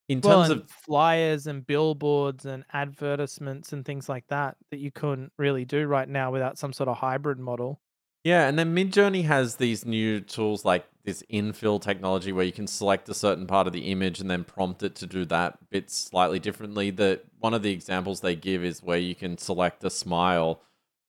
[0.09, 4.91] in Well, terms of flyers and billboards and advertisements and things like that that you
[4.91, 7.81] couldn't really do right now without some sort of hybrid model.
[8.25, 12.67] Yeah, and then Midjourney has these new tools like this infill technology where you can
[12.67, 15.91] select a certain part of the image and then prompt it to do that bit
[15.91, 16.91] slightly differently.
[16.91, 20.63] The one of the examples they give is where you can select a smile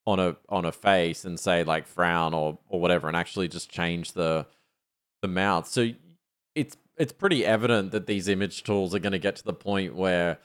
[0.05, 3.69] on a on a face and say like frown or or whatever and actually just
[3.69, 4.45] change the
[5.21, 5.67] the mouth.
[5.67, 5.89] So
[6.55, 9.95] it's it's pretty evident that these image tools are going to get to the point
[9.95, 10.39] where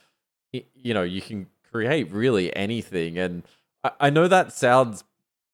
[0.53, 3.43] y- you know you can create really anything and
[3.99, 5.03] I know that sounds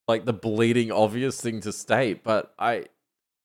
[0.07, 2.85] like the bleeding obvious thing to state but i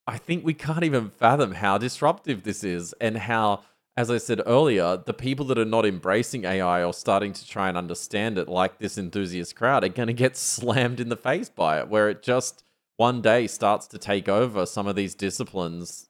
[0.06, 3.62] i think we can't even fathom how disruptive this is and how
[3.96, 7.68] as i said earlier the people that are not embracing ai or starting to try
[7.68, 11.48] and understand it like this enthusiast crowd are going to get slammed in the face
[11.48, 12.64] by it where it just
[12.96, 16.08] one day starts to take over some of these disciplines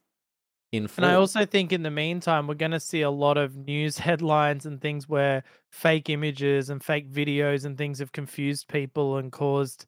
[0.73, 1.05] in full.
[1.05, 3.99] And I also think in the meantime, we're going to see a lot of news
[4.09, 9.31] headlines and things where fake images and fake videos and things have confused people and
[9.31, 9.87] caused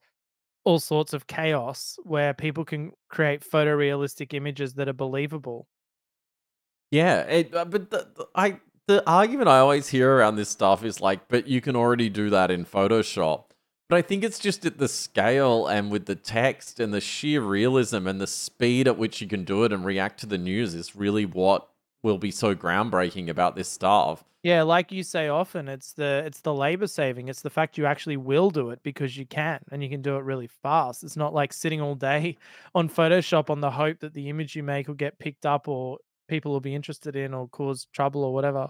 [0.64, 5.68] all sorts of chaos where people can create photorealistic images that are believable.
[6.90, 11.00] Yeah, it, uh, but the, I the argument I always hear around this stuff is
[11.00, 13.44] like, but you can already do that in Photoshop.
[13.88, 17.40] But I think it's just at the scale and with the text and the sheer
[17.40, 20.74] realism and the speed at which you can do it and react to the news
[20.74, 21.68] is really what
[22.04, 24.22] will be so groundbreaking about this stuff.
[24.44, 27.28] Yeah, like you say often, it's the it's the labor saving.
[27.28, 30.16] It's the fact you actually will do it because you can and you can do
[30.16, 31.02] it really fast.
[31.02, 32.36] It's not like sitting all day
[32.74, 35.98] on Photoshop on the hope that the image you make will get picked up or
[36.28, 38.68] people will be interested in or cause trouble or whatever.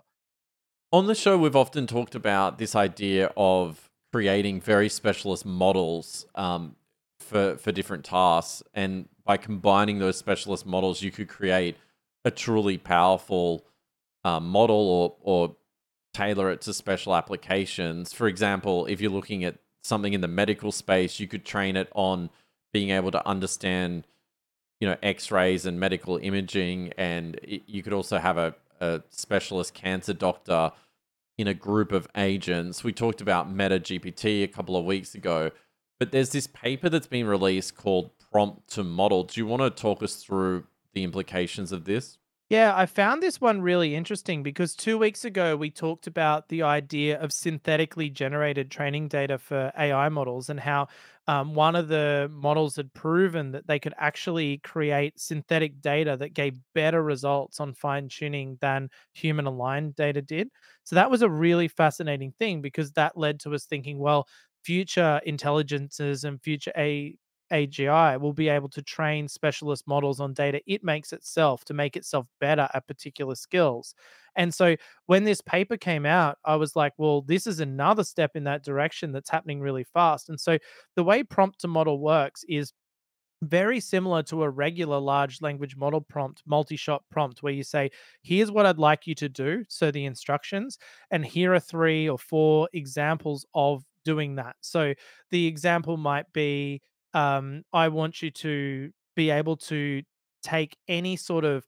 [0.93, 6.77] On the show, we've often talked about this idea of creating very specialist models um,
[7.19, 11.77] for for different tasks, and by combining those specialist models, you could create
[12.25, 13.65] a truly powerful
[14.25, 15.57] uh, model or or
[16.15, 18.13] tailor it to special applications.
[18.13, 21.89] For example, if you're looking at something in the medical space, you could train it
[21.95, 22.31] on
[22.73, 24.07] being able to understand,
[24.81, 29.75] you know, X-rays and medical imaging, and it, you could also have a, a specialist
[29.75, 30.73] cancer doctor
[31.37, 32.85] in a group of agents.
[32.85, 35.51] We talked about Meta GPT a couple of weeks ago,
[35.99, 39.25] but there's this paper that's been released called Prompt to Model.
[39.25, 40.65] Do you want to talk us through
[40.95, 42.19] the implications of this?
[42.51, 46.63] Yeah, I found this one really interesting because two weeks ago we talked about the
[46.63, 50.89] idea of synthetically generated training data for AI models and how
[51.27, 56.35] um, one of the models had proven that they could actually create synthetic data that
[56.35, 60.51] gave better results on fine tuning than human aligned data did.
[60.85, 64.29] So that was a really fascinating thing because that led to us thinking, well,
[64.63, 67.17] future intelligences and future A-
[67.55, 71.97] AGI will be able to train specialist models on data it makes itself to make
[71.97, 73.95] itself better at particular skills.
[74.37, 74.77] And so
[75.07, 78.65] when this paper came out, I was like, well, this is another step in that
[78.65, 80.29] direction that's happening really fast.
[80.29, 80.59] And so
[80.97, 82.73] the way prompt to model works is
[83.43, 87.91] very similar to a regular large language model prompt, multi shot prompt, where you say,
[88.23, 89.65] Here's what I'd like you to do.
[89.69, 90.79] So the instructions,
[91.11, 94.57] and here are three or four examples of doing that.
[94.61, 94.95] So
[95.31, 96.83] the example might be,
[97.15, 100.03] um, I want you to be able to
[100.43, 101.65] take any sort of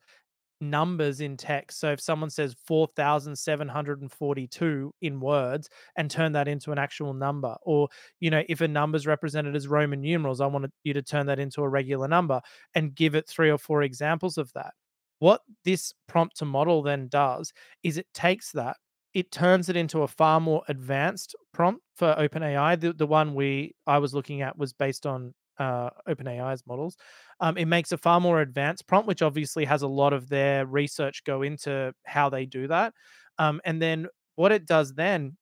[0.60, 1.80] numbers in text.
[1.80, 7.88] So if someone says 4,742 in words and turn that into an actual number, or,
[8.20, 11.26] you know, if a number is represented as Roman numerals, I want you to turn
[11.26, 12.40] that into a regular number
[12.74, 14.72] and give it three or four examples of that.
[15.18, 18.76] What this prompt to model then does is it takes that,
[19.16, 22.78] it turns it into a far more advanced prompt for OpenAI.
[22.78, 26.98] The, the one we I was looking at was based on uh, OpenAI's models.
[27.40, 30.66] Um, it makes a far more advanced prompt, which obviously has a lot of their
[30.66, 32.92] research go into how they do that.
[33.38, 35.38] Um, and then what it does then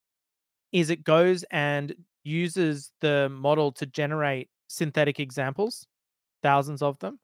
[0.70, 5.84] is it goes and uses the model to generate synthetic examples,
[6.44, 7.18] thousands of them.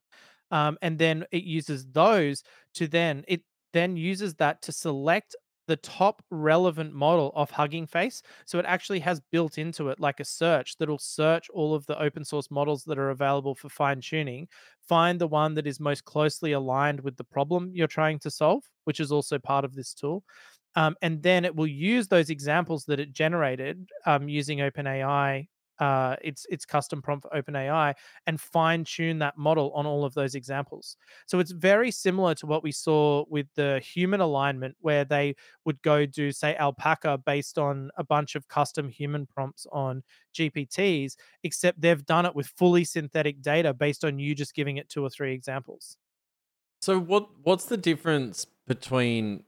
[0.51, 2.43] Um, and then it uses those
[2.75, 3.43] to then it
[3.73, 5.37] then uses that to select
[5.71, 8.23] the top relevant model of Hugging Face.
[8.45, 11.97] So it actually has built into it like a search that'll search all of the
[12.03, 14.49] open source models that are available for fine tuning,
[14.89, 18.65] find the one that is most closely aligned with the problem you're trying to solve,
[18.83, 20.25] which is also part of this tool.
[20.75, 25.47] Um, and then it will use those examples that it generated um, using OpenAI
[25.81, 27.95] uh, its its custom prompt for OpenAI
[28.27, 30.97] and fine tune that model on all of those examples.
[31.27, 35.81] So it's very similar to what we saw with the human alignment, where they would
[35.83, 40.03] go do say Alpaca based on a bunch of custom human prompts on
[40.35, 44.89] GPTs, except they've done it with fully synthetic data based on you just giving it
[44.91, 45.97] two or three examples.
[46.83, 49.45] So what what's the difference between?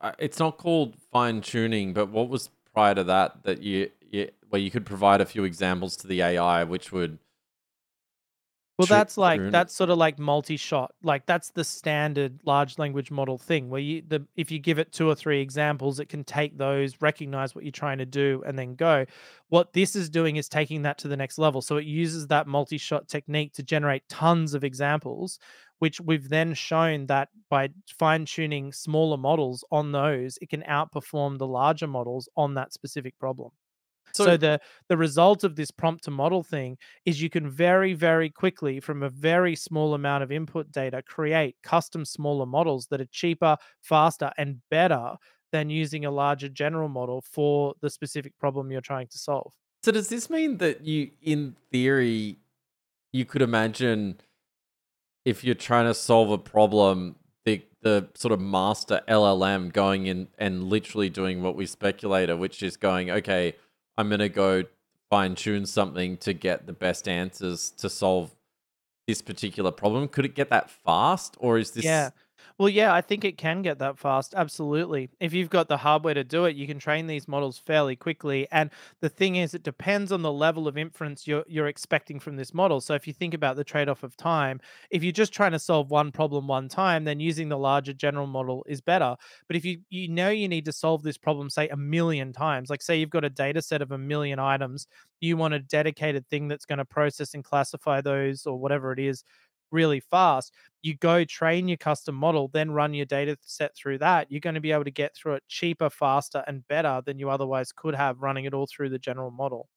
[0.00, 3.90] Uh, it's not called fine tuning, but what was prior to that that you,
[4.48, 7.18] where you could provide a few examples to the AI, which would.
[8.78, 10.94] Well, that's like that's sort of like multi-shot.
[11.02, 14.92] Like that's the standard large language model thing, where you the if you give it
[14.92, 18.56] two or three examples, it can take those, recognize what you're trying to do, and
[18.56, 19.04] then go.
[19.48, 21.60] What this is doing is taking that to the next level.
[21.60, 25.40] So it uses that multi-shot technique to generate tons of examples,
[25.80, 31.38] which we've then shown that by fine tuning smaller models on those, it can outperform
[31.38, 33.50] the larger models on that specific problem.
[34.12, 37.94] So, so, the the result of this prompt to model thing is you can very
[37.94, 43.00] very quickly from a very small amount of input data create custom smaller models that
[43.00, 45.14] are cheaper, faster and better
[45.52, 49.52] than using a larger general model for the specific problem you're trying to solve.
[49.82, 52.36] So does this mean that you in theory
[53.12, 54.20] you could imagine
[55.24, 60.28] if you're trying to solve a problem the the sort of master LLM going in
[60.38, 63.54] and literally doing what we speculated which is going okay
[63.98, 64.62] I'm going to go
[65.10, 68.30] fine tune something to get the best answers to solve
[69.06, 70.06] this particular problem.
[70.06, 72.10] Could it get that fast or is this Yeah.
[72.58, 74.34] Well, yeah, I think it can get that fast.
[74.36, 75.10] Absolutely.
[75.20, 78.48] If you've got the hardware to do it, you can train these models fairly quickly.
[78.50, 82.34] And the thing is, it depends on the level of inference you're, you're expecting from
[82.34, 82.80] this model.
[82.80, 85.58] So if you think about the trade off of time, if you're just trying to
[85.60, 89.14] solve one problem one time, then using the larger general model is better.
[89.46, 92.70] But if you, you know you need to solve this problem, say, a million times,
[92.70, 94.88] like say you've got a data set of a million items,
[95.20, 98.98] you want a dedicated thing that's going to process and classify those or whatever it
[98.98, 99.22] is
[99.70, 104.30] really fast, you go train your custom model, then run your data set through that,
[104.30, 107.30] you're going to be able to get through it cheaper, faster, and better than you
[107.30, 109.68] otherwise could have running it all through the general model.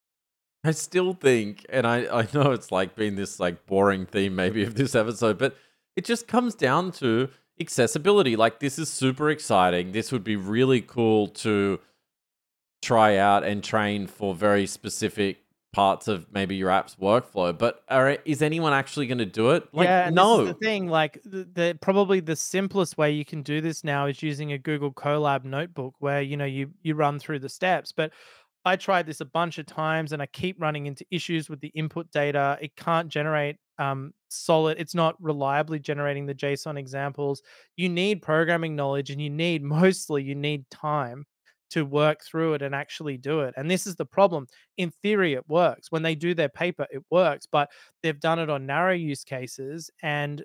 [0.64, 4.64] I still think, and I, I know it's like being this like boring theme maybe
[4.64, 5.56] of this episode, but
[5.96, 7.30] it just comes down to
[7.60, 8.36] accessibility.
[8.36, 9.92] Like this is super exciting.
[9.92, 11.80] This would be really cool to
[12.82, 15.41] try out and train for very specific
[15.74, 17.58] parts of maybe your app's workflow.
[17.58, 19.68] But are, is anyone actually going to do it?
[19.74, 20.46] Like, yeah, no.
[20.46, 24.22] the thing, like the, the, probably the simplest way you can do this now is
[24.22, 27.92] using a Google Colab notebook, where you know you you run through the steps.
[27.92, 28.12] But
[28.66, 31.70] I tried this a bunch of times, and I keep running into issues with the
[31.70, 32.58] input data.
[32.62, 34.78] It can't generate um, solid.
[34.80, 37.42] It's not reliably generating the JSON examples.
[37.78, 41.26] You need programming knowledge, and you need mostly you need time
[41.72, 43.54] to work through it and actually do it.
[43.58, 44.48] And this is the problem.
[44.78, 45.92] In theory, it works.
[45.92, 47.70] When they do their paper, it works, but
[48.04, 50.44] they've done it on narrow use cases and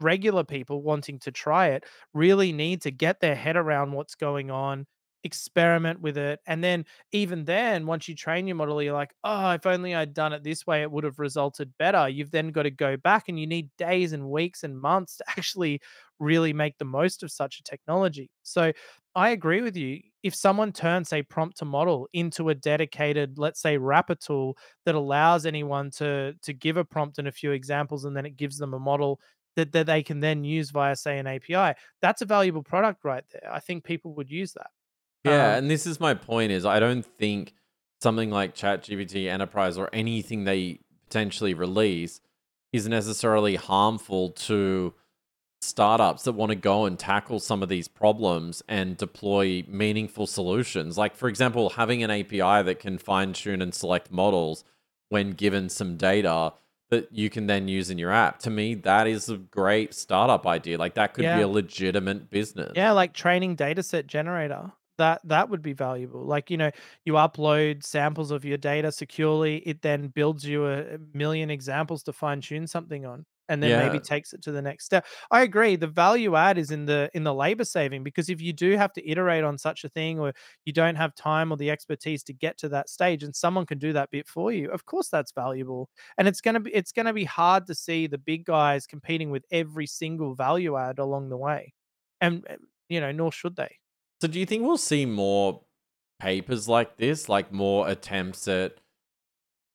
[0.00, 1.84] regular people wanting to try it
[2.14, 4.86] really need to get their head around what's going on
[5.24, 6.40] experiment with it.
[6.46, 10.14] And then even then, once you train your model, you're like, oh, if only I'd
[10.14, 12.08] done it this way, it would have resulted better.
[12.08, 15.24] You've then got to go back and you need days and weeks and months to
[15.28, 15.80] actually
[16.18, 18.30] really make the most of such a technology.
[18.42, 18.72] So
[19.14, 20.00] I agree with you.
[20.22, 24.56] If someone turns, a prompt to model into a dedicated, let's say, wrapper tool
[24.86, 28.36] that allows anyone to to give a prompt and a few examples, and then it
[28.36, 29.20] gives them a model
[29.56, 33.24] that, that they can then use via, say, an API, that's a valuable product right
[33.32, 33.50] there.
[33.52, 34.70] I think people would use that.
[35.24, 37.54] Yeah, Um, and this is my point is I don't think
[38.00, 42.20] something like ChatGPT Enterprise or anything they potentially release
[42.72, 44.94] is necessarily harmful to
[45.60, 50.98] startups that want to go and tackle some of these problems and deploy meaningful solutions.
[50.98, 54.64] Like for example, having an API that can fine tune and select models
[55.10, 56.54] when given some data
[56.90, 58.38] that you can then use in your app.
[58.40, 60.76] To me, that is a great startup idea.
[60.76, 62.72] Like that could be a legitimate business.
[62.74, 64.72] Yeah, like training dataset generator.
[65.02, 66.24] That that would be valuable.
[66.24, 66.70] Like, you know,
[67.04, 72.12] you upload samples of your data securely, it then builds you a million examples to
[72.12, 75.04] fine tune something on and then maybe takes it to the next step.
[75.32, 75.74] I agree.
[75.76, 78.92] The value add is in the in the labor saving because if you do have
[78.92, 80.32] to iterate on such a thing or
[80.64, 83.78] you don't have time or the expertise to get to that stage and someone can
[83.78, 85.88] do that bit for you, of course that's valuable.
[86.16, 88.86] And it's going to be it's going to be hard to see the big guys
[88.86, 91.74] competing with every single value add along the way.
[92.20, 92.56] And uh,
[92.88, 93.78] you know, nor should they.
[94.22, 95.62] So do you think we'll see more
[96.20, 98.76] papers like this, like more attempts at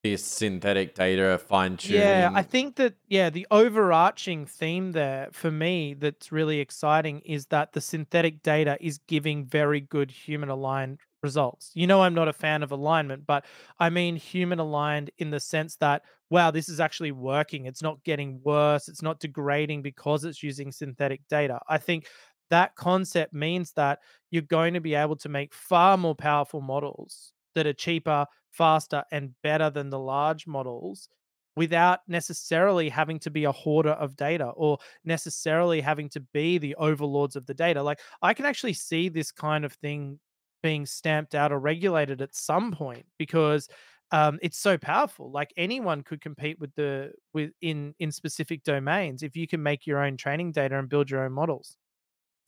[0.06, 2.00] this synthetic data fine tuning?
[2.00, 7.48] Yeah, I think that yeah, the overarching theme there for me that's really exciting is
[7.48, 11.72] that the synthetic data is giving very good human aligned results.
[11.74, 13.44] You know I'm not a fan of alignment, but
[13.80, 17.66] I mean human aligned in the sense that wow, this is actually working.
[17.66, 21.60] It's not getting worse, it's not degrading because it's using synthetic data.
[21.68, 22.08] I think
[22.50, 24.00] that concept means that
[24.32, 29.04] you're going to be able to make far more powerful models that are cheaper, faster,
[29.12, 31.10] and better than the large models
[31.56, 36.76] without necessarily having to be a hoarder of data or necessarily having to be the
[36.76, 37.82] overlords of the data.
[37.82, 40.20] Like, I can actually see this kind of thing
[40.62, 43.68] being stamped out or regulated at some point because
[44.12, 45.32] um, it's so powerful.
[45.32, 49.86] Like anyone could compete with the with in in specific domains if you can make
[49.86, 51.78] your own training data and build your own models.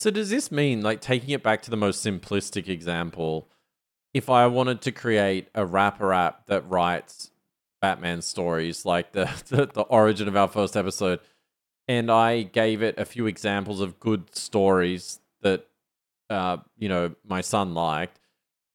[0.00, 3.48] So does this mean, like taking it back to the most simplistic example,
[4.14, 7.30] if I wanted to create a wrapper app that writes
[7.82, 11.20] Batman stories, like the, the the origin of our first episode,
[11.86, 15.66] and I gave it a few examples of good stories that
[16.30, 18.20] uh, you know, my son liked,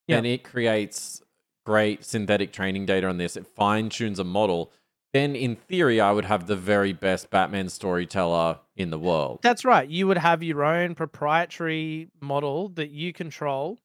[0.08, 0.18] Yeah.
[0.18, 1.22] and it creates
[1.66, 3.36] great synthetic training data on this.
[3.36, 4.72] It fine tunes a model.
[5.16, 9.40] Then, in theory, I would have the very best Batman storyteller in the world.
[9.42, 9.88] That's right.
[9.88, 13.80] You would have your own proprietary model that you control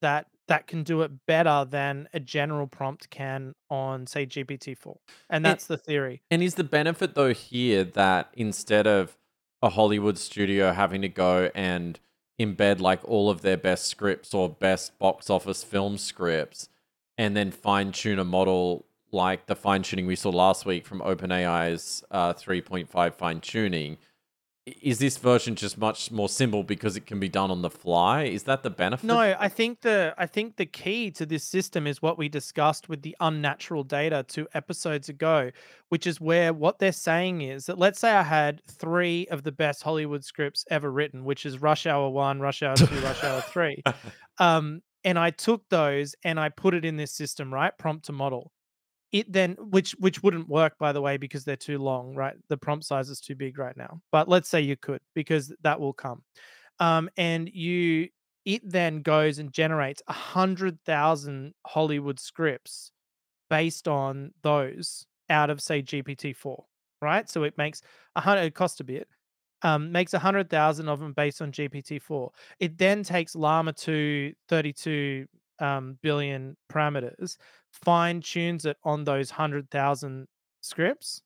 [0.00, 4.94] that that can do it better than a general prompt can on say GPT-4.
[5.28, 6.22] And that's the theory.
[6.30, 9.16] And is the benefit though here that instead of
[9.60, 11.98] a Hollywood studio having to go and
[12.40, 16.68] embed like all of their best scripts or best box office film scripts
[17.18, 21.00] and then fine tune a model like the fine tuning we saw last week from
[21.00, 23.98] OpenAI's uh, 3.5 fine tuning,
[24.82, 28.24] is this version just much more simple because it can be done on the fly?
[28.24, 29.06] Is that the benefit?
[29.06, 32.88] No, I think the I think the key to this system is what we discussed
[32.88, 35.52] with the unnatural data two episodes ago,
[35.88, 39.52] which is where what they're saying is that let's say I had three of the
[39.52, 43.40] best Hollywood scripts ever written, which is Rush Hour One, Rush Hour Two, Rush Hour
[43.42, 43.82] Three.
[44.38, 47.72] Um, and I took those and I put it in this system, right?
[47.78, 48.52] Prompt to model.
[49.16, 52.34] It then, which which wouldn't work by the way because they're too long, right?
[52.48, 54.02] The prompt size is too big right now.
[54.12, 56.22] But let's say you could because that will come.
[56.80, 58.08] Um, and you
[58.44, 62.92] it then goes and generates a hundred thousand Hollywood scripts
[63.48, 66.62] based on those out of say GPT-4,
[67.00, 67.30] right?
[67.30, 67.80] So it makes
[68.16, 68.42] a hundred.
[68.42, 69.08] It costs a bit.
[69.62, 72.28] Um, makes a hundred thousand of them based on GPT-4.
[72.60, 75.26] It then takes Llama 2 32
[75.58, 77.36] um, billion parameters,
[77.84, 80.26] fine tunes it on those hundred thousand
[80.60, 81.22] scripts,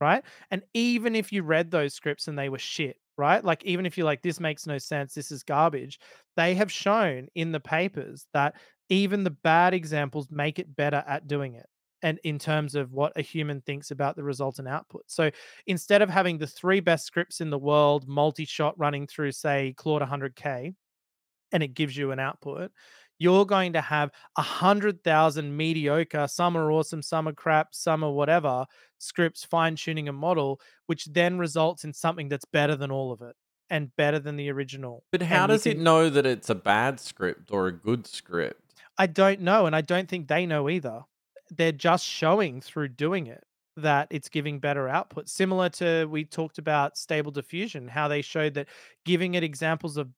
[0.00, 0.22] right?
[0.50, 3.44] And even if you read those scripts and they were shit, right?
[3.44, 5.98] Like even if you're like, this makes no sense, this is garbage,
[6.36, 8.54] they have shown in the papers that
[8.88, 11.66] even the bad examples make it better at doing it.
[12.04, 15.04] And in terms of what a human thinks about the resultant output.
[15.06, 15.30] So
[15.68, 20.02] instead of having the three best scripts in the world multi-shot running through, say, Claude
[20.02, 20.74] 100K,
[21.52, 22.72] and it gives you an output,
[23.22, 28.02] you're going to have a hundred thousand mediocre, some are awesome, some are crap, some
[28.04, 28.66] are whatever,
[28.98, 33.22] scripts fine tuning a model, which then results in something that's better than all of
[33.22, 33.36] it.
[33.70, 35.02] and better than the original.
[35.12, 38.06] But how and does it can- know that it's a bad script or a good
[38.06, 38.74] script?
[38.98, 41.04] I don't know, and I don't think they know either.
[41.50, 43.42] They're just showing through doing it
[43.78, 45.30] that it's giving better output.
[45.30, 48.68] Similar to we talked about stable diffusion, how they showed that
[49.06, 50.10] giving it examples of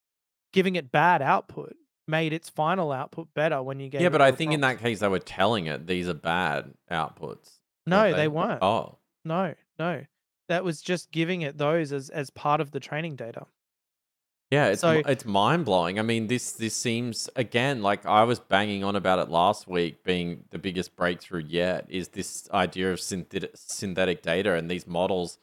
[0.52, 1.76] giving it bad output
[2.06, 5.00] made its final output better when you gave yeah, but I think in that case
[5.00, 7.58] they were telling it these are bad outputs.
[7.86, 8.62] No, weren't they weren't.
[8.62, 8.96] Oh.
[9.24, 10.04] No, no.
[10.48, 13.46] That was just giving it those as as part of the training data.
[14.50, 15.98] Yeah, it's So- it's mind blowing.
[15.98, 20.04] I mean, this this seems again like I was banging on about it last week,
[20.04, 21.86] being the biggest breakthrough yet.
[21.88, 25.38] Is this idea of synthetic synthetic data and these models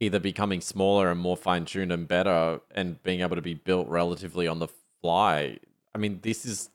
[0.00, 3.86] either becoming smaller and more fine tuned and better, and being able to be built
[3.88, 4.68] relatively on the
[5.02, 5.58] fly?
[5.94, 6.70] I mean, this is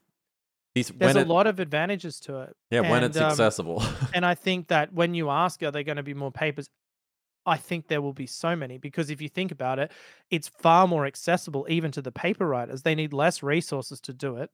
[0.75, 2.55] this There's a it, lot of advantages to it.
[2.71, 3.83] yeah when it's um, accessible.
[4.13, 6.67] and I think that when you ask, are there going to be more papers?
[7.45, 9.91] I think there will be so many because if you think about it,
[10.29, 12.81] it's far more accessible even to the paper writers.
[12.81, 14.49] They need less resources to do it.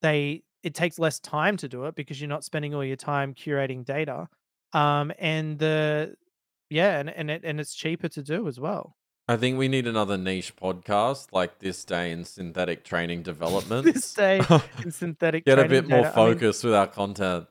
[0.00, 3.34] They it takes less time to do it because you're not spending all your time
[3.34, 4.28] curating data.
[4.72, 6.14] Um, and the
[6.70, 8.96] yeah, and and it, and it's cheaper to do as well.
[9.28, 13.84] I think we need another niche podcast like this day in synthetic training development.
[13.92, 14.40] this day
[14.82, 17.46] in synthetic Get a bit more data, I mean, focused with our content.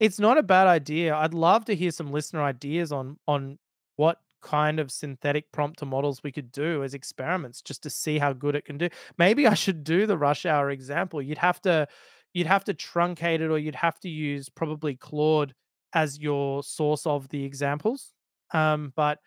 [0.00, 1.14] it's not a bad idea.
[1.14, 3.58] I'd love to hear some listener ideas on on
[3.96, 8.32] what kind of synthetic prompter models we could do as experiments just to see how
[8.32, 8.88] good it can do.
[9.16, 11.22] Maybe I should do the rush hour example.
[11.22, 11.86] You'd have to
[12.34, 15.54] you'd have to truncate it or you'd have to use probably Claude
[15.92, 18.12] as your source of the examples.
[18.52, 19.18] Um, but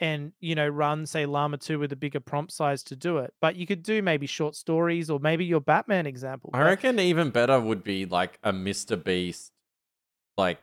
[0.00, 3.32] and you know run say llama 2 with a bigger prompt size to do it
[3.40, 7.30] but you could do maybe short stories or maybe your batman example I reckon even
[7.30, 9.02] better would be like a Mr.
[9.02, 9.52] Beast,
[10.36, 10.60] like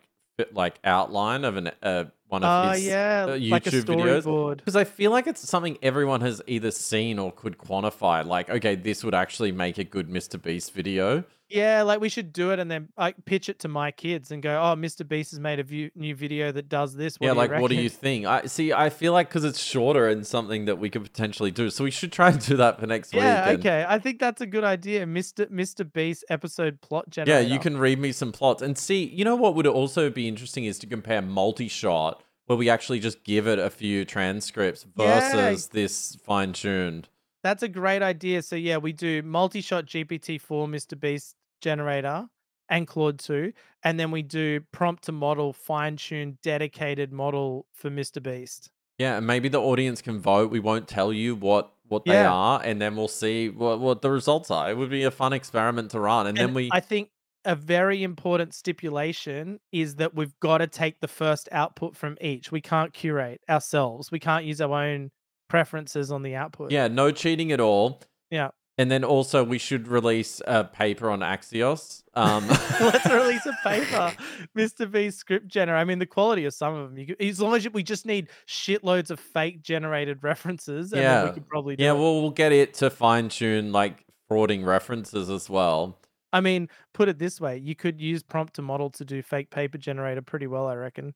[0.53, 4.23] like outline of an uh, one of Oh his yeah, uh, like a YouTube videos.
[4.23, 4.57] storyboard.
[4.57, 8.25] Because I feel like it's something everyone has either seen or could quantify.
[8.25, 10.41] Like, okay, this would actually make a good Mr.
[10.41, 11.25] Beast video.
[11.53, 14.41] Yeah, like we should do it and then like pitch it to my kids and
[14.41, 15.05] go, "Oh, Mr.
[15.05, 17.67] Beast has made a view, new video that does this." What yeah, do like what
[17.69, 18.25] do you think?
[18.25, 18.71] I see.
[18.71, 21.91] I feel like because it's shorter and something that we could potentially do, so we
[21.91, 23.49] should try and do that for next Yeah, week.
[23.49, 23.85] and- okay.
[23.85, 25.05] I think that's a good idea.
[25.05, 25.45] Mr.
[25.51, 25.83] Mr.
[25.91, 27.41] Beast episode plot generator.
[27.45, 29.03] Yeah, you can read me some plots and see.
[29.03, 32.20] You know what would also be interesting is to compare multi-shot,
[32.51, 35.31] where we actually just give it a few transcripts Yeah.
[35.31, 37.07] versus this fine-tuned.
[37.43, 38.41] That's a great idea.
[38.41, 40.99] So yeah, we do multi-shot GPT-4 Mr.
[40.99, 42.27] Beast generator
[42.67, 48.21] and Claude 2, and then we do prompt to model fine-tuned dedicated model for Mr.
[48.21, 48.69] Beast.
[48.97, 50.51] Yeah, and maybe the audience can vote.
[50.51, 52.31] We won't tell you what what they Yeah.
[52.33, 54.69] are, and then we'll see what what the results are.
[54.69, 56.67] It would be a fun experiment to run, and, then we.
[56.73, 57.11] I think
[57.45, 62.51] a very important stipulation is that we've got to take the first output from each.
[62.51, 64.11] We can't curate ourselves.
[64.11, 65.11] We can't use our own
[65.49, 66.71] preferences on the output.
[66.71, 68.01] yeah, no cheating at all.
[68.29, 68.49] Yeah.
[68.77, 72.03] And then also we should release a paper on Axios.
[72.15, 72.47] Um,
[72.79, 74.13] Let's release a paper,
[74.57, 74.89] Mr.
[74.89, 75.77] Beast script generator.
[75.77, 78.05] I mean, the quality of some of them, you could, as long as we just
[78.05, 81.33] need shitloads of fake generated references, and then we Yeah.
[81.33, 81.95] could probably do yeah, it.
[81.95, 85.99] well, we'll get it to fine tune like frauding references as well.
[86.33, 89.49] I mean, put it this way: you could use prompt to model to do fake
[89.49, 91.13] paper generator pretty well, I reckon.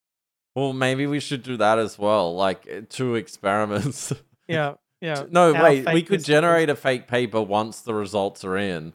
[0.55, 4.13] Well, maybe we should do that as well, like uh, two experiments.
[4.47, 5.23] Yeah, yeah.
[5.29, 8.93] no, Our wait, we could generate a fake paper once the results are in.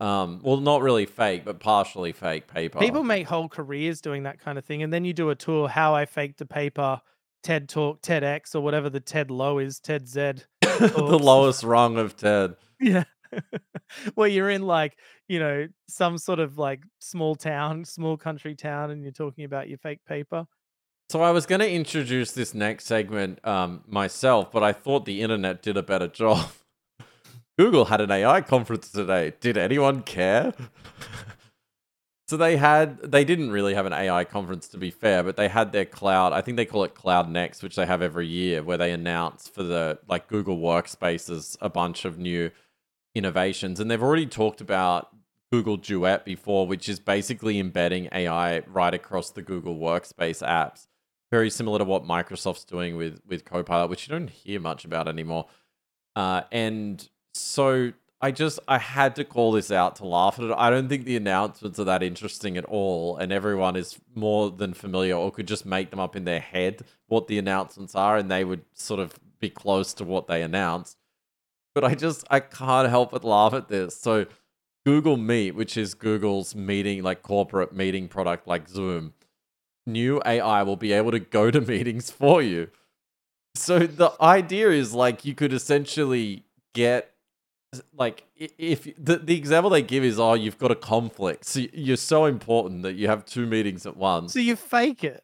[0.00, 2.78] Um, well, not really fake, but partially fake paper.
[2.78, 5.68] People make whole careers doing that kind of thing, and then you do a tour
[5.68, 7.02] how I faked a paper,
[7.42, 10.32] TED Talk, TEDx, or whatever the TED Low is, TED Z.
[10.62, 12.56] the lowest rung of TED.
[12.82, 13.04] Yeah.
[14.14, 14.96] Where you're in like,
[15.28, 19.68] you know, some sort of like small town, small country town, and you're talking about
[19.68, 20.46] your fake paper.
[21.10, 25.22] So I was going to introduce this next segment um, myself, but I thought the
[25.22, 26.50] internet did a better job.
[27.58, 29.32] Google had an AI conference today.
[29.40, 30.54] Did anyone care?
[32.28, 35.48] so they had they didn't really have an AI conference to be fair, but they
[35.48, 36.32] had their cloud.
[36.32, 39.48] I think they call it Cloud Next, which they have every year, where they announce
[39.48, 42.52] for the like Google Workspaces a bunch of new
[43.14, 45.08] innovations, and they've already talked about
[45.52, 50.86] Google Duet before, which is basically embedding AI right across the Google Workspace apps.
[51.30, 55.08] Very similar to what Microsoft's doing with with Copilot, which you don't hear much about
[55.08, 55.46] anymore.
[56.16, 60.54] Uh, and so I just I had to call this out to laugh at it.
[60.56, 64.74] I don't think the announcements are that interesting at all, and everyone is more than
[64.74, 68.30] familiar or could just make them up in their head what the announcements are, and
[68.30, 70.98] they would sort of be close to what they announced.
[71.74, 73.96] But I just I can't help but laugh at this.
[73.96, 74.26] So
[74.84, 79.14] Google Meet, which is Google's meeting like corporate meeting product like Zoom,
[79.86, 82.70] new AI will be able to go to meetings for you.
[83.54, 86.44] So the idea is like you could essentially
[86.74, 87.12] get
[87.96, 91.96] like if the, the example they give is oh you've got a conflict so you're
[91.96, 95.22] so important that you have two meetings at once So you fake it.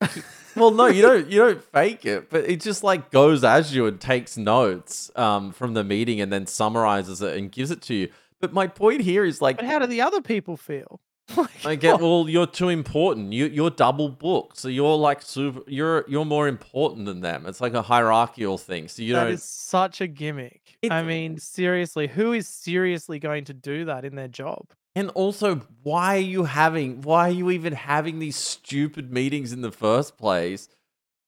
[0.56, 3.86] well no you don't you don't fake it but it just like goes as you
[3.86, 7.94] and takes notes um from the meeting and then summarizes it and gives it to
[7.94, 8.08] you
[8.40, 11.00] but my point here is like But how do the other people feel?
[11.36, 13.32] Like, I get well, you're too important.
[13.32, 15.60] You you're double booked, so you're like super.
[15.66, 17.46] You're you're more important than them.
[17.46, 18.86] It's like a hierarchical thing.
[18.86, 19.32] So you that don't.
[19.32, 20.78] is such a gimmick.
[20.88, 24.68] I mean, seriously, who is seriously going to do that in their job?
[24.96, 27.02] And also, why are you having?
[27.02, 30.68] Why are you even having these stupid meetings in the first place?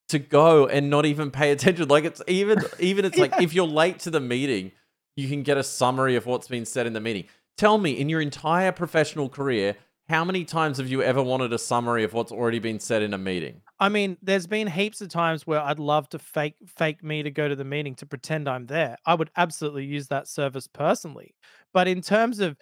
[0.09, 1.87] To go and not even pay attention.
[1.87, 4.73] Like it's even even it's like if you're late to the meeting,
[5.16, 7.27] you can get a summary of what's been said in the meeting.
[7.59, 9.77] Tell me, in your entire professional career,
[10.09, 13.12] how many times have you ever wanted a summary of what's already been said in
[13.12, 13.61] a meeting?
[13.79, 17.31] I mean, there's been heaps of times where I'd love to fake fake me to
[17.31, 18.97] go to the meeting to pretend I'm there.
[19.05, 21.35] I would absolutely use that service personally.
[21.75, 22.57] But in terms of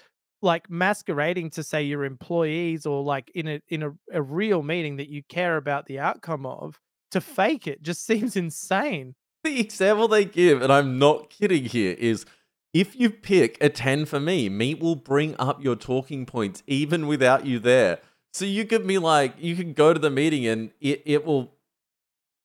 [0.47, 4.97] like masquerading to say your employees or like in a in a, a real meeting
[4.97, 6.81] that you care about the outcome of,
[7.11, 9.15] to fake it just seems insane.
[9.45, 12.25] the example they give, and I'm not kidding here, is
[12.73, 17.47] if you pick attend for me, Meet will bring up your talking points even without
[17.47, 17.99] you there.
[18.33, 21.53] So you could be like, you can go to the meeting and it, it will,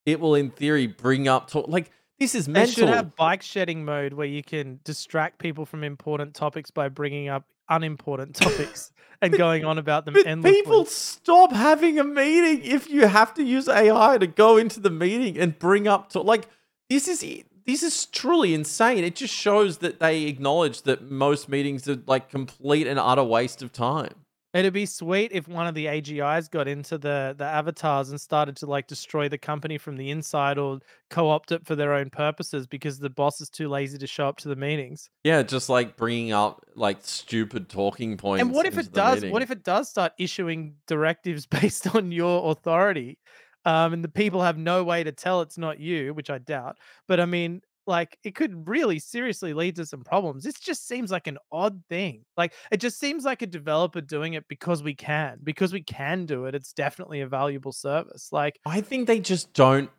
[0.05, 1.67] it will in theory bring up talk.
[1.67, 2.73] Like this is They mental.
[2.73, 7.27] should have bike shedding mode where you can distract people from important topics by bringing
[7.27, 8.91] up unimportant topics
[9.21, 10.61] and going on about them But endlessly.
[10.61, 14.89] people stop having a meeting if you have to use AI to go into the
[14.89, 16.47] meeting and bring up to like
[16.89, 17.25] this is
[17.65, 19.03] this is truly insane.
[19.03, 23.61] It just shows that they acknowledge that most meetings are like complete and utter waste
[23.61, 24.15] of time.
[24.53, 28.57] It'd be sweet if one of the AGIs got into the the avatars and started
[28.57, 30.79] to like destroy the company from the inside or
[31.09, 34.37] co-opt it for their own purposes because the boss is too lazy to show up
[34.37, 35.09] to the meetings.
[35.23, 38.41] Yeah, just like bringing up like stupid talking points.
[38.41, 39.15] and what if it does?
[39.15, 39.31] meeting.
[39.31, 43.19] What if it does start issuing directives based on your authority,
[43.63, 46.77] um, and the people have no way to tell it's not you, which I doubt.
[47.07, 50.43] But I mean, like, it could really seriously lead to some problems.
[50.43, 52.23] This just seems like an odd thing.
[52.37, 56.25] Like, it just seems like a developer doing it because we can, because we can
[56.25, 56.55] do it.
[56.55, 58.29] It's definitely a valuable service.
[58.31, 59.89] Like, I think they just don't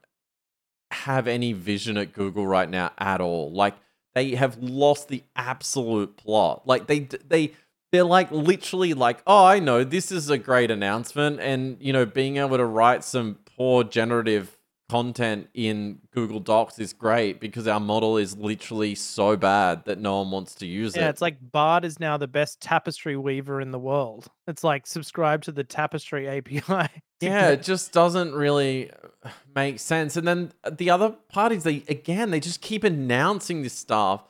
[0.92, 3.50] have any vision at Google right now at all.
[3.52, 3.74] Like
[4.14, 6.62] they have lost the absolute plot.
[6.66, 7.52] Like they they
[7.90, 12.06] they're like literally like, "Oh, I know this is a great announcement and, you know,
[12.06, 14.56] being able to write some poor generative
[14.92, 20.18] content in Google Docs is great because our model is literally so bad that no
[20.18, 23.16] one wants to use yeah, it." Yeah, it's like Bard is now the best tapestry
[23.16, 24.28] weaver in the world.
[24.46, 26.90] It's like subscribe to the tapestry API.
[27.20, 28.90] Yeah, it just doesn't really
[29.24, 30.16] uh, make sense.
[30.16, 34.22] And then the other parties, they again, they just keep announcing this stuff,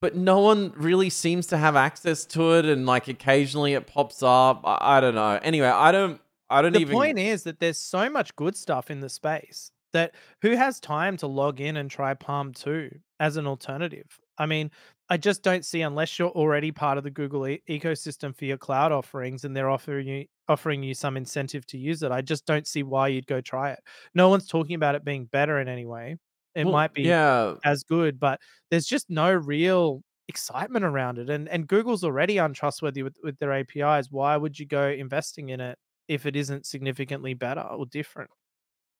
[0.00, 2.64] but no one really seems to have access to it.
[2.64, 4.62] And like occasionally it pops up.
[4.64, 5.38] I, I don't know.
[5.40, 6.20] Anyway, I don't.
[6.50, 7.14] I don't the even.
[7.14, 11.16] point is that there's so much good stuff in the space that who has time
[11.18, 12.90] to log in and try PaLM 2
[13.20, 14.20] as an alternative?
[14.36, 14.70] I mean,
[15.08, 18.58] I just don't see unless you're already part of the Google e- ecosystem for your
[18.58, 22.12] cloud offerings and they're offering you offering you some incentive to use it.
[22.12, 23.80] I just don't see why you'd go try it.
[24.14, 26.16] No one's talking about it being better in any way.
[26.54, 28.40] It Well, might be Yeah, as good, but
[28.70, 31.30] there's just no real excitement around it.
[31.30, 34.10] And and Google's already untrustworthy with, with their APIs.
[34.10, 35.78] Why would you go investing in it
[36.08, 38.30] if it isn't significantly better or different?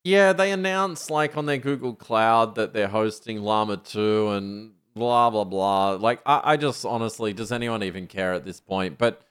[0.04, 0.32] yeah.
[0.32, 5.44] They announced like on their Google Cloud that they're hosting Llama two and blah blah
[5.44, 5.90] blah.
[5.92, 8.96] Like I, I just honestly, does anyone even care at this point?
[8.98, 9.22] But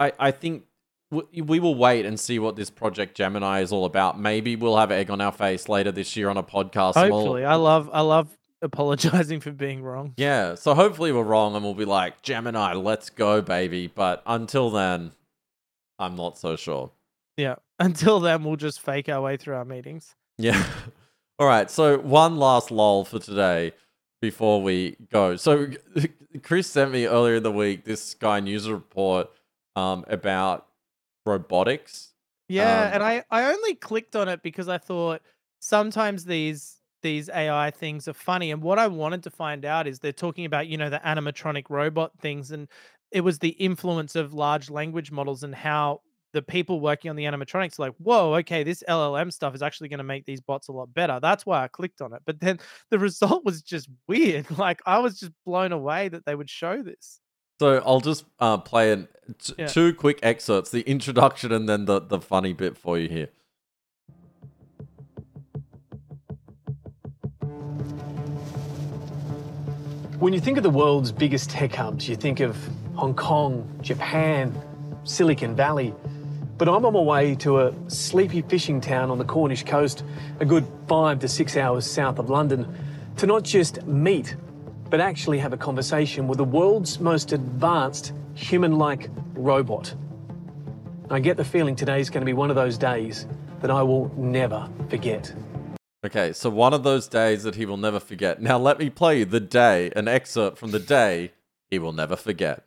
[0.00, 0.64] I, I think
[1.10, 4.18] w- we will wait and see what this project Gemini is all about.
[4.18, 6.96] Maybe we'll have egg on our face later this year on a podcast.
[6.96, 10.14] and we'll- Hopefully, I love I love apologizing for being wrong.
[10.16, 10.54] yeah.
[10.54, 13.86] So hopefully we're wrong and we'll be like Gemini, let's go, baby.
[13.88, 15.12] But until then,
[16.02, 16.90] I'm not so sure.
[17.36, 17.56] Yeah.
[17.78, 20.14] Until then, we'll just fake our way through our meetings.
[20.38, 20.62] Yeah.
[21.38, 21.70] All right.
[21.70, 23.72] So one last lull for today
[24.20, 25.36] before we go.
[25.36, 25.68] So
[26.42, 29.30] Chris sent me earlier in the week this Sky News report
[29.76, 30.66] um, about
[31.26, 32.10] robotics.
[32.48, 35.22] Yeah, Um, and I I only clicked on it because I thought
[35.60, 39.98] sometimes these these AI things are funny, and what I wanted to find out is
[39.98, 42.68] they're talking about you know the animatronic robot things, and
[43.12, 46.00] it was the influence of large language models and how
[46.32, 49.90] the people working on the animatronics are like, whoa, okay, this LLM stuff is actually
[49.90, 51.20] going to make these bots a lot better.
[51.20, 52.58] That's why I clicked on it, but then
[52.90, 54.46] the result was just weird.
[54.62, 57.20] Like I was just blown away that they would show this.
[57.60, 59.08] So I'll just uh, play an,
[59.38, 59.66] t- Yeah.
[59.66, 63.28] two quick excerpts, the introduction and then the, the funny bit for you here.
[70.18, 72.56] When you think of the world's biggest tech hubs, you think of
[72.94, 74.54] Hong Kong, Japan,
[75.04, 75.94] Silicon Valley.
[76.58, 80.04] But I'm on my way to a sleepy fishing town on the Cornish coast,
[80.40, 82.72] a good five to six hours south of London,
[83.16, 84.36] to not just meet,
[84.90, 89.94] but actually have a conversation with the world's most advanced human like robot.
[91.10, 93.26] I get the feeling today's going to be one of those days
[93.60, 95.34] that I will never forget.
[96.04, 98.42] Okay, so one of those days that he will never forget.
[98.42, 101.32] Now let me play the day, an excerpt from the day
[101.70, 102.64] he will never forget.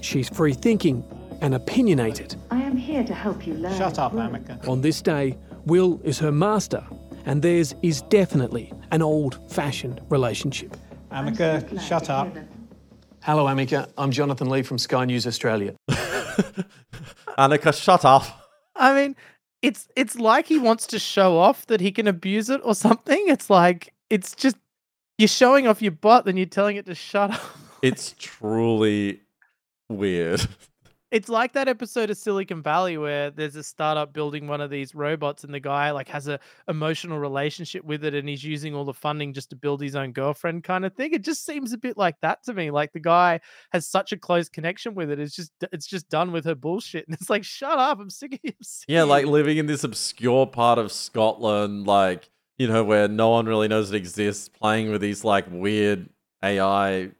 [0.00, 1.04] She's free thinking
[1.40, 2.36] and opinionated.
[2.50, 3.76] I am here to help you learn.
[3.76, 4.22] Shut up, grow.
[4.22, 4.66] Ameca.
[4.68, 6.84] On this day, Will is her master,
[7.26, 10.76] and theirs is definitely an old fashioned relationship.
[11.10, 12.34] I'm Ameca, so shut up.
[13.22, 13.90] Hello, Ameca.
[13.98, 15.74] I'm Jonathan Lee from Sky News Australia.
[17.38, 18.24] Ameca, shut up.
[18.76, 19.16] I mean,
[19.62, 23.22] it's it's like he wants to show off that he can abuse it or something.
[23.28, 24.56] It's like it's just
[25.18, 27.42] you're showing off your butt, then you're telling it to shut up.
[27.82, 29.20] It's truly
[29.90, 30.46] weird.
[31.10, 34.94] It's like that episode of Silicon Valley where there's a startup building one of these
[34.94, 36.38] robots and the guy like has a
[36.68, 40.12] emotional relationship with it and he's using all the funding just to build his own
[40.12, 41.12] girlfriend kind of thing.
[41.12, 42.70] It just seems a bit like that to me.
[42.70, 43.40] Like the guy
[43.72, 45.18] has such a close connection with it.
[45.18, 47.06] It's just it's just done with her bullshit.
[47.10, 47.98] And it's like, shut up.
[47.98, 48.52] I'm sick of you.
[48.86, 53.46] Yeah, like living in this obscure part of Scotland, like, you know, where no one
[53.46, 56.08] really knows it exists, playing with these like weird
[56.42, 57.10] AI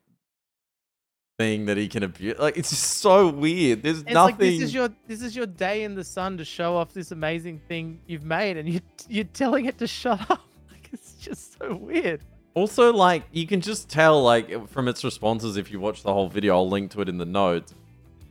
[1.41, 2.39] thing that he can abuse.
[2.39, 3.83] Like, it's just so weird.
[3.83, 4.35] There's It's nothing.
[4.35, 7.13] like this is your this is your day in the sun to show off this
[7.13, 10.41] amazing thing you've made, and you you're telling it to shut up.
[10.71, 12.21] Like it's just so weird.
[12.55, 16.29] Also, like, you can just tell, like, from its responses, if you watch the whole
[16.29, 17.73] video, I'll link to it in the notes,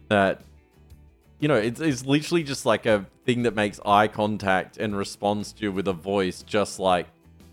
[0.10, 0.42] that,
[1.40, 5.54] you know, it's, it's literally just like a thing that makes eye contact and responds
[5.54, 7.08] to you with a voice, just like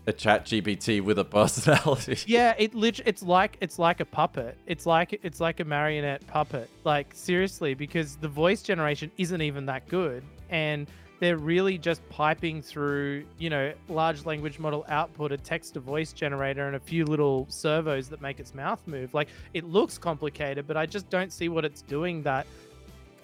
[0.07, 2.17] a ChatGPT with a personality.
[2.27, 4.57] Yeah, it lit- it's like it's like a puppet.
[4.65, 6.69] It's like it's like a marionette puppet.
[6.83, 10.87] Like seriously, because the voice generation isn't even that good, and
[11.19, 16.13] they're really just piping through, you know, large language model output, a text to voice
[16.13, 19.13] generator, and a few little servos that make its mouth move.
[19.13, 22.47] Like it looks complicated, but I just don't see what it's doing that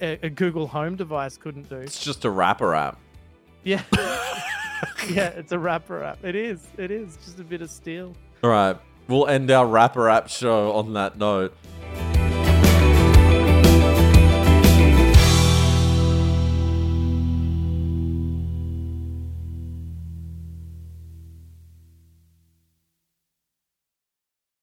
[0.01, 1.77] a, a Google Home device couldn't do.
[1.77, 2.99] It's just a wrapper app.
[3.63, 3.83] Yeah.
[5.09, 6.23] yeah, it's a wrapper app.
[6.23, 6.65] It is.
[6.77, 8.15] It is just a bit of steel.
[8.43, 8.77] All right.
[9.07, 11.55] We'll end our wrapper app show on that note.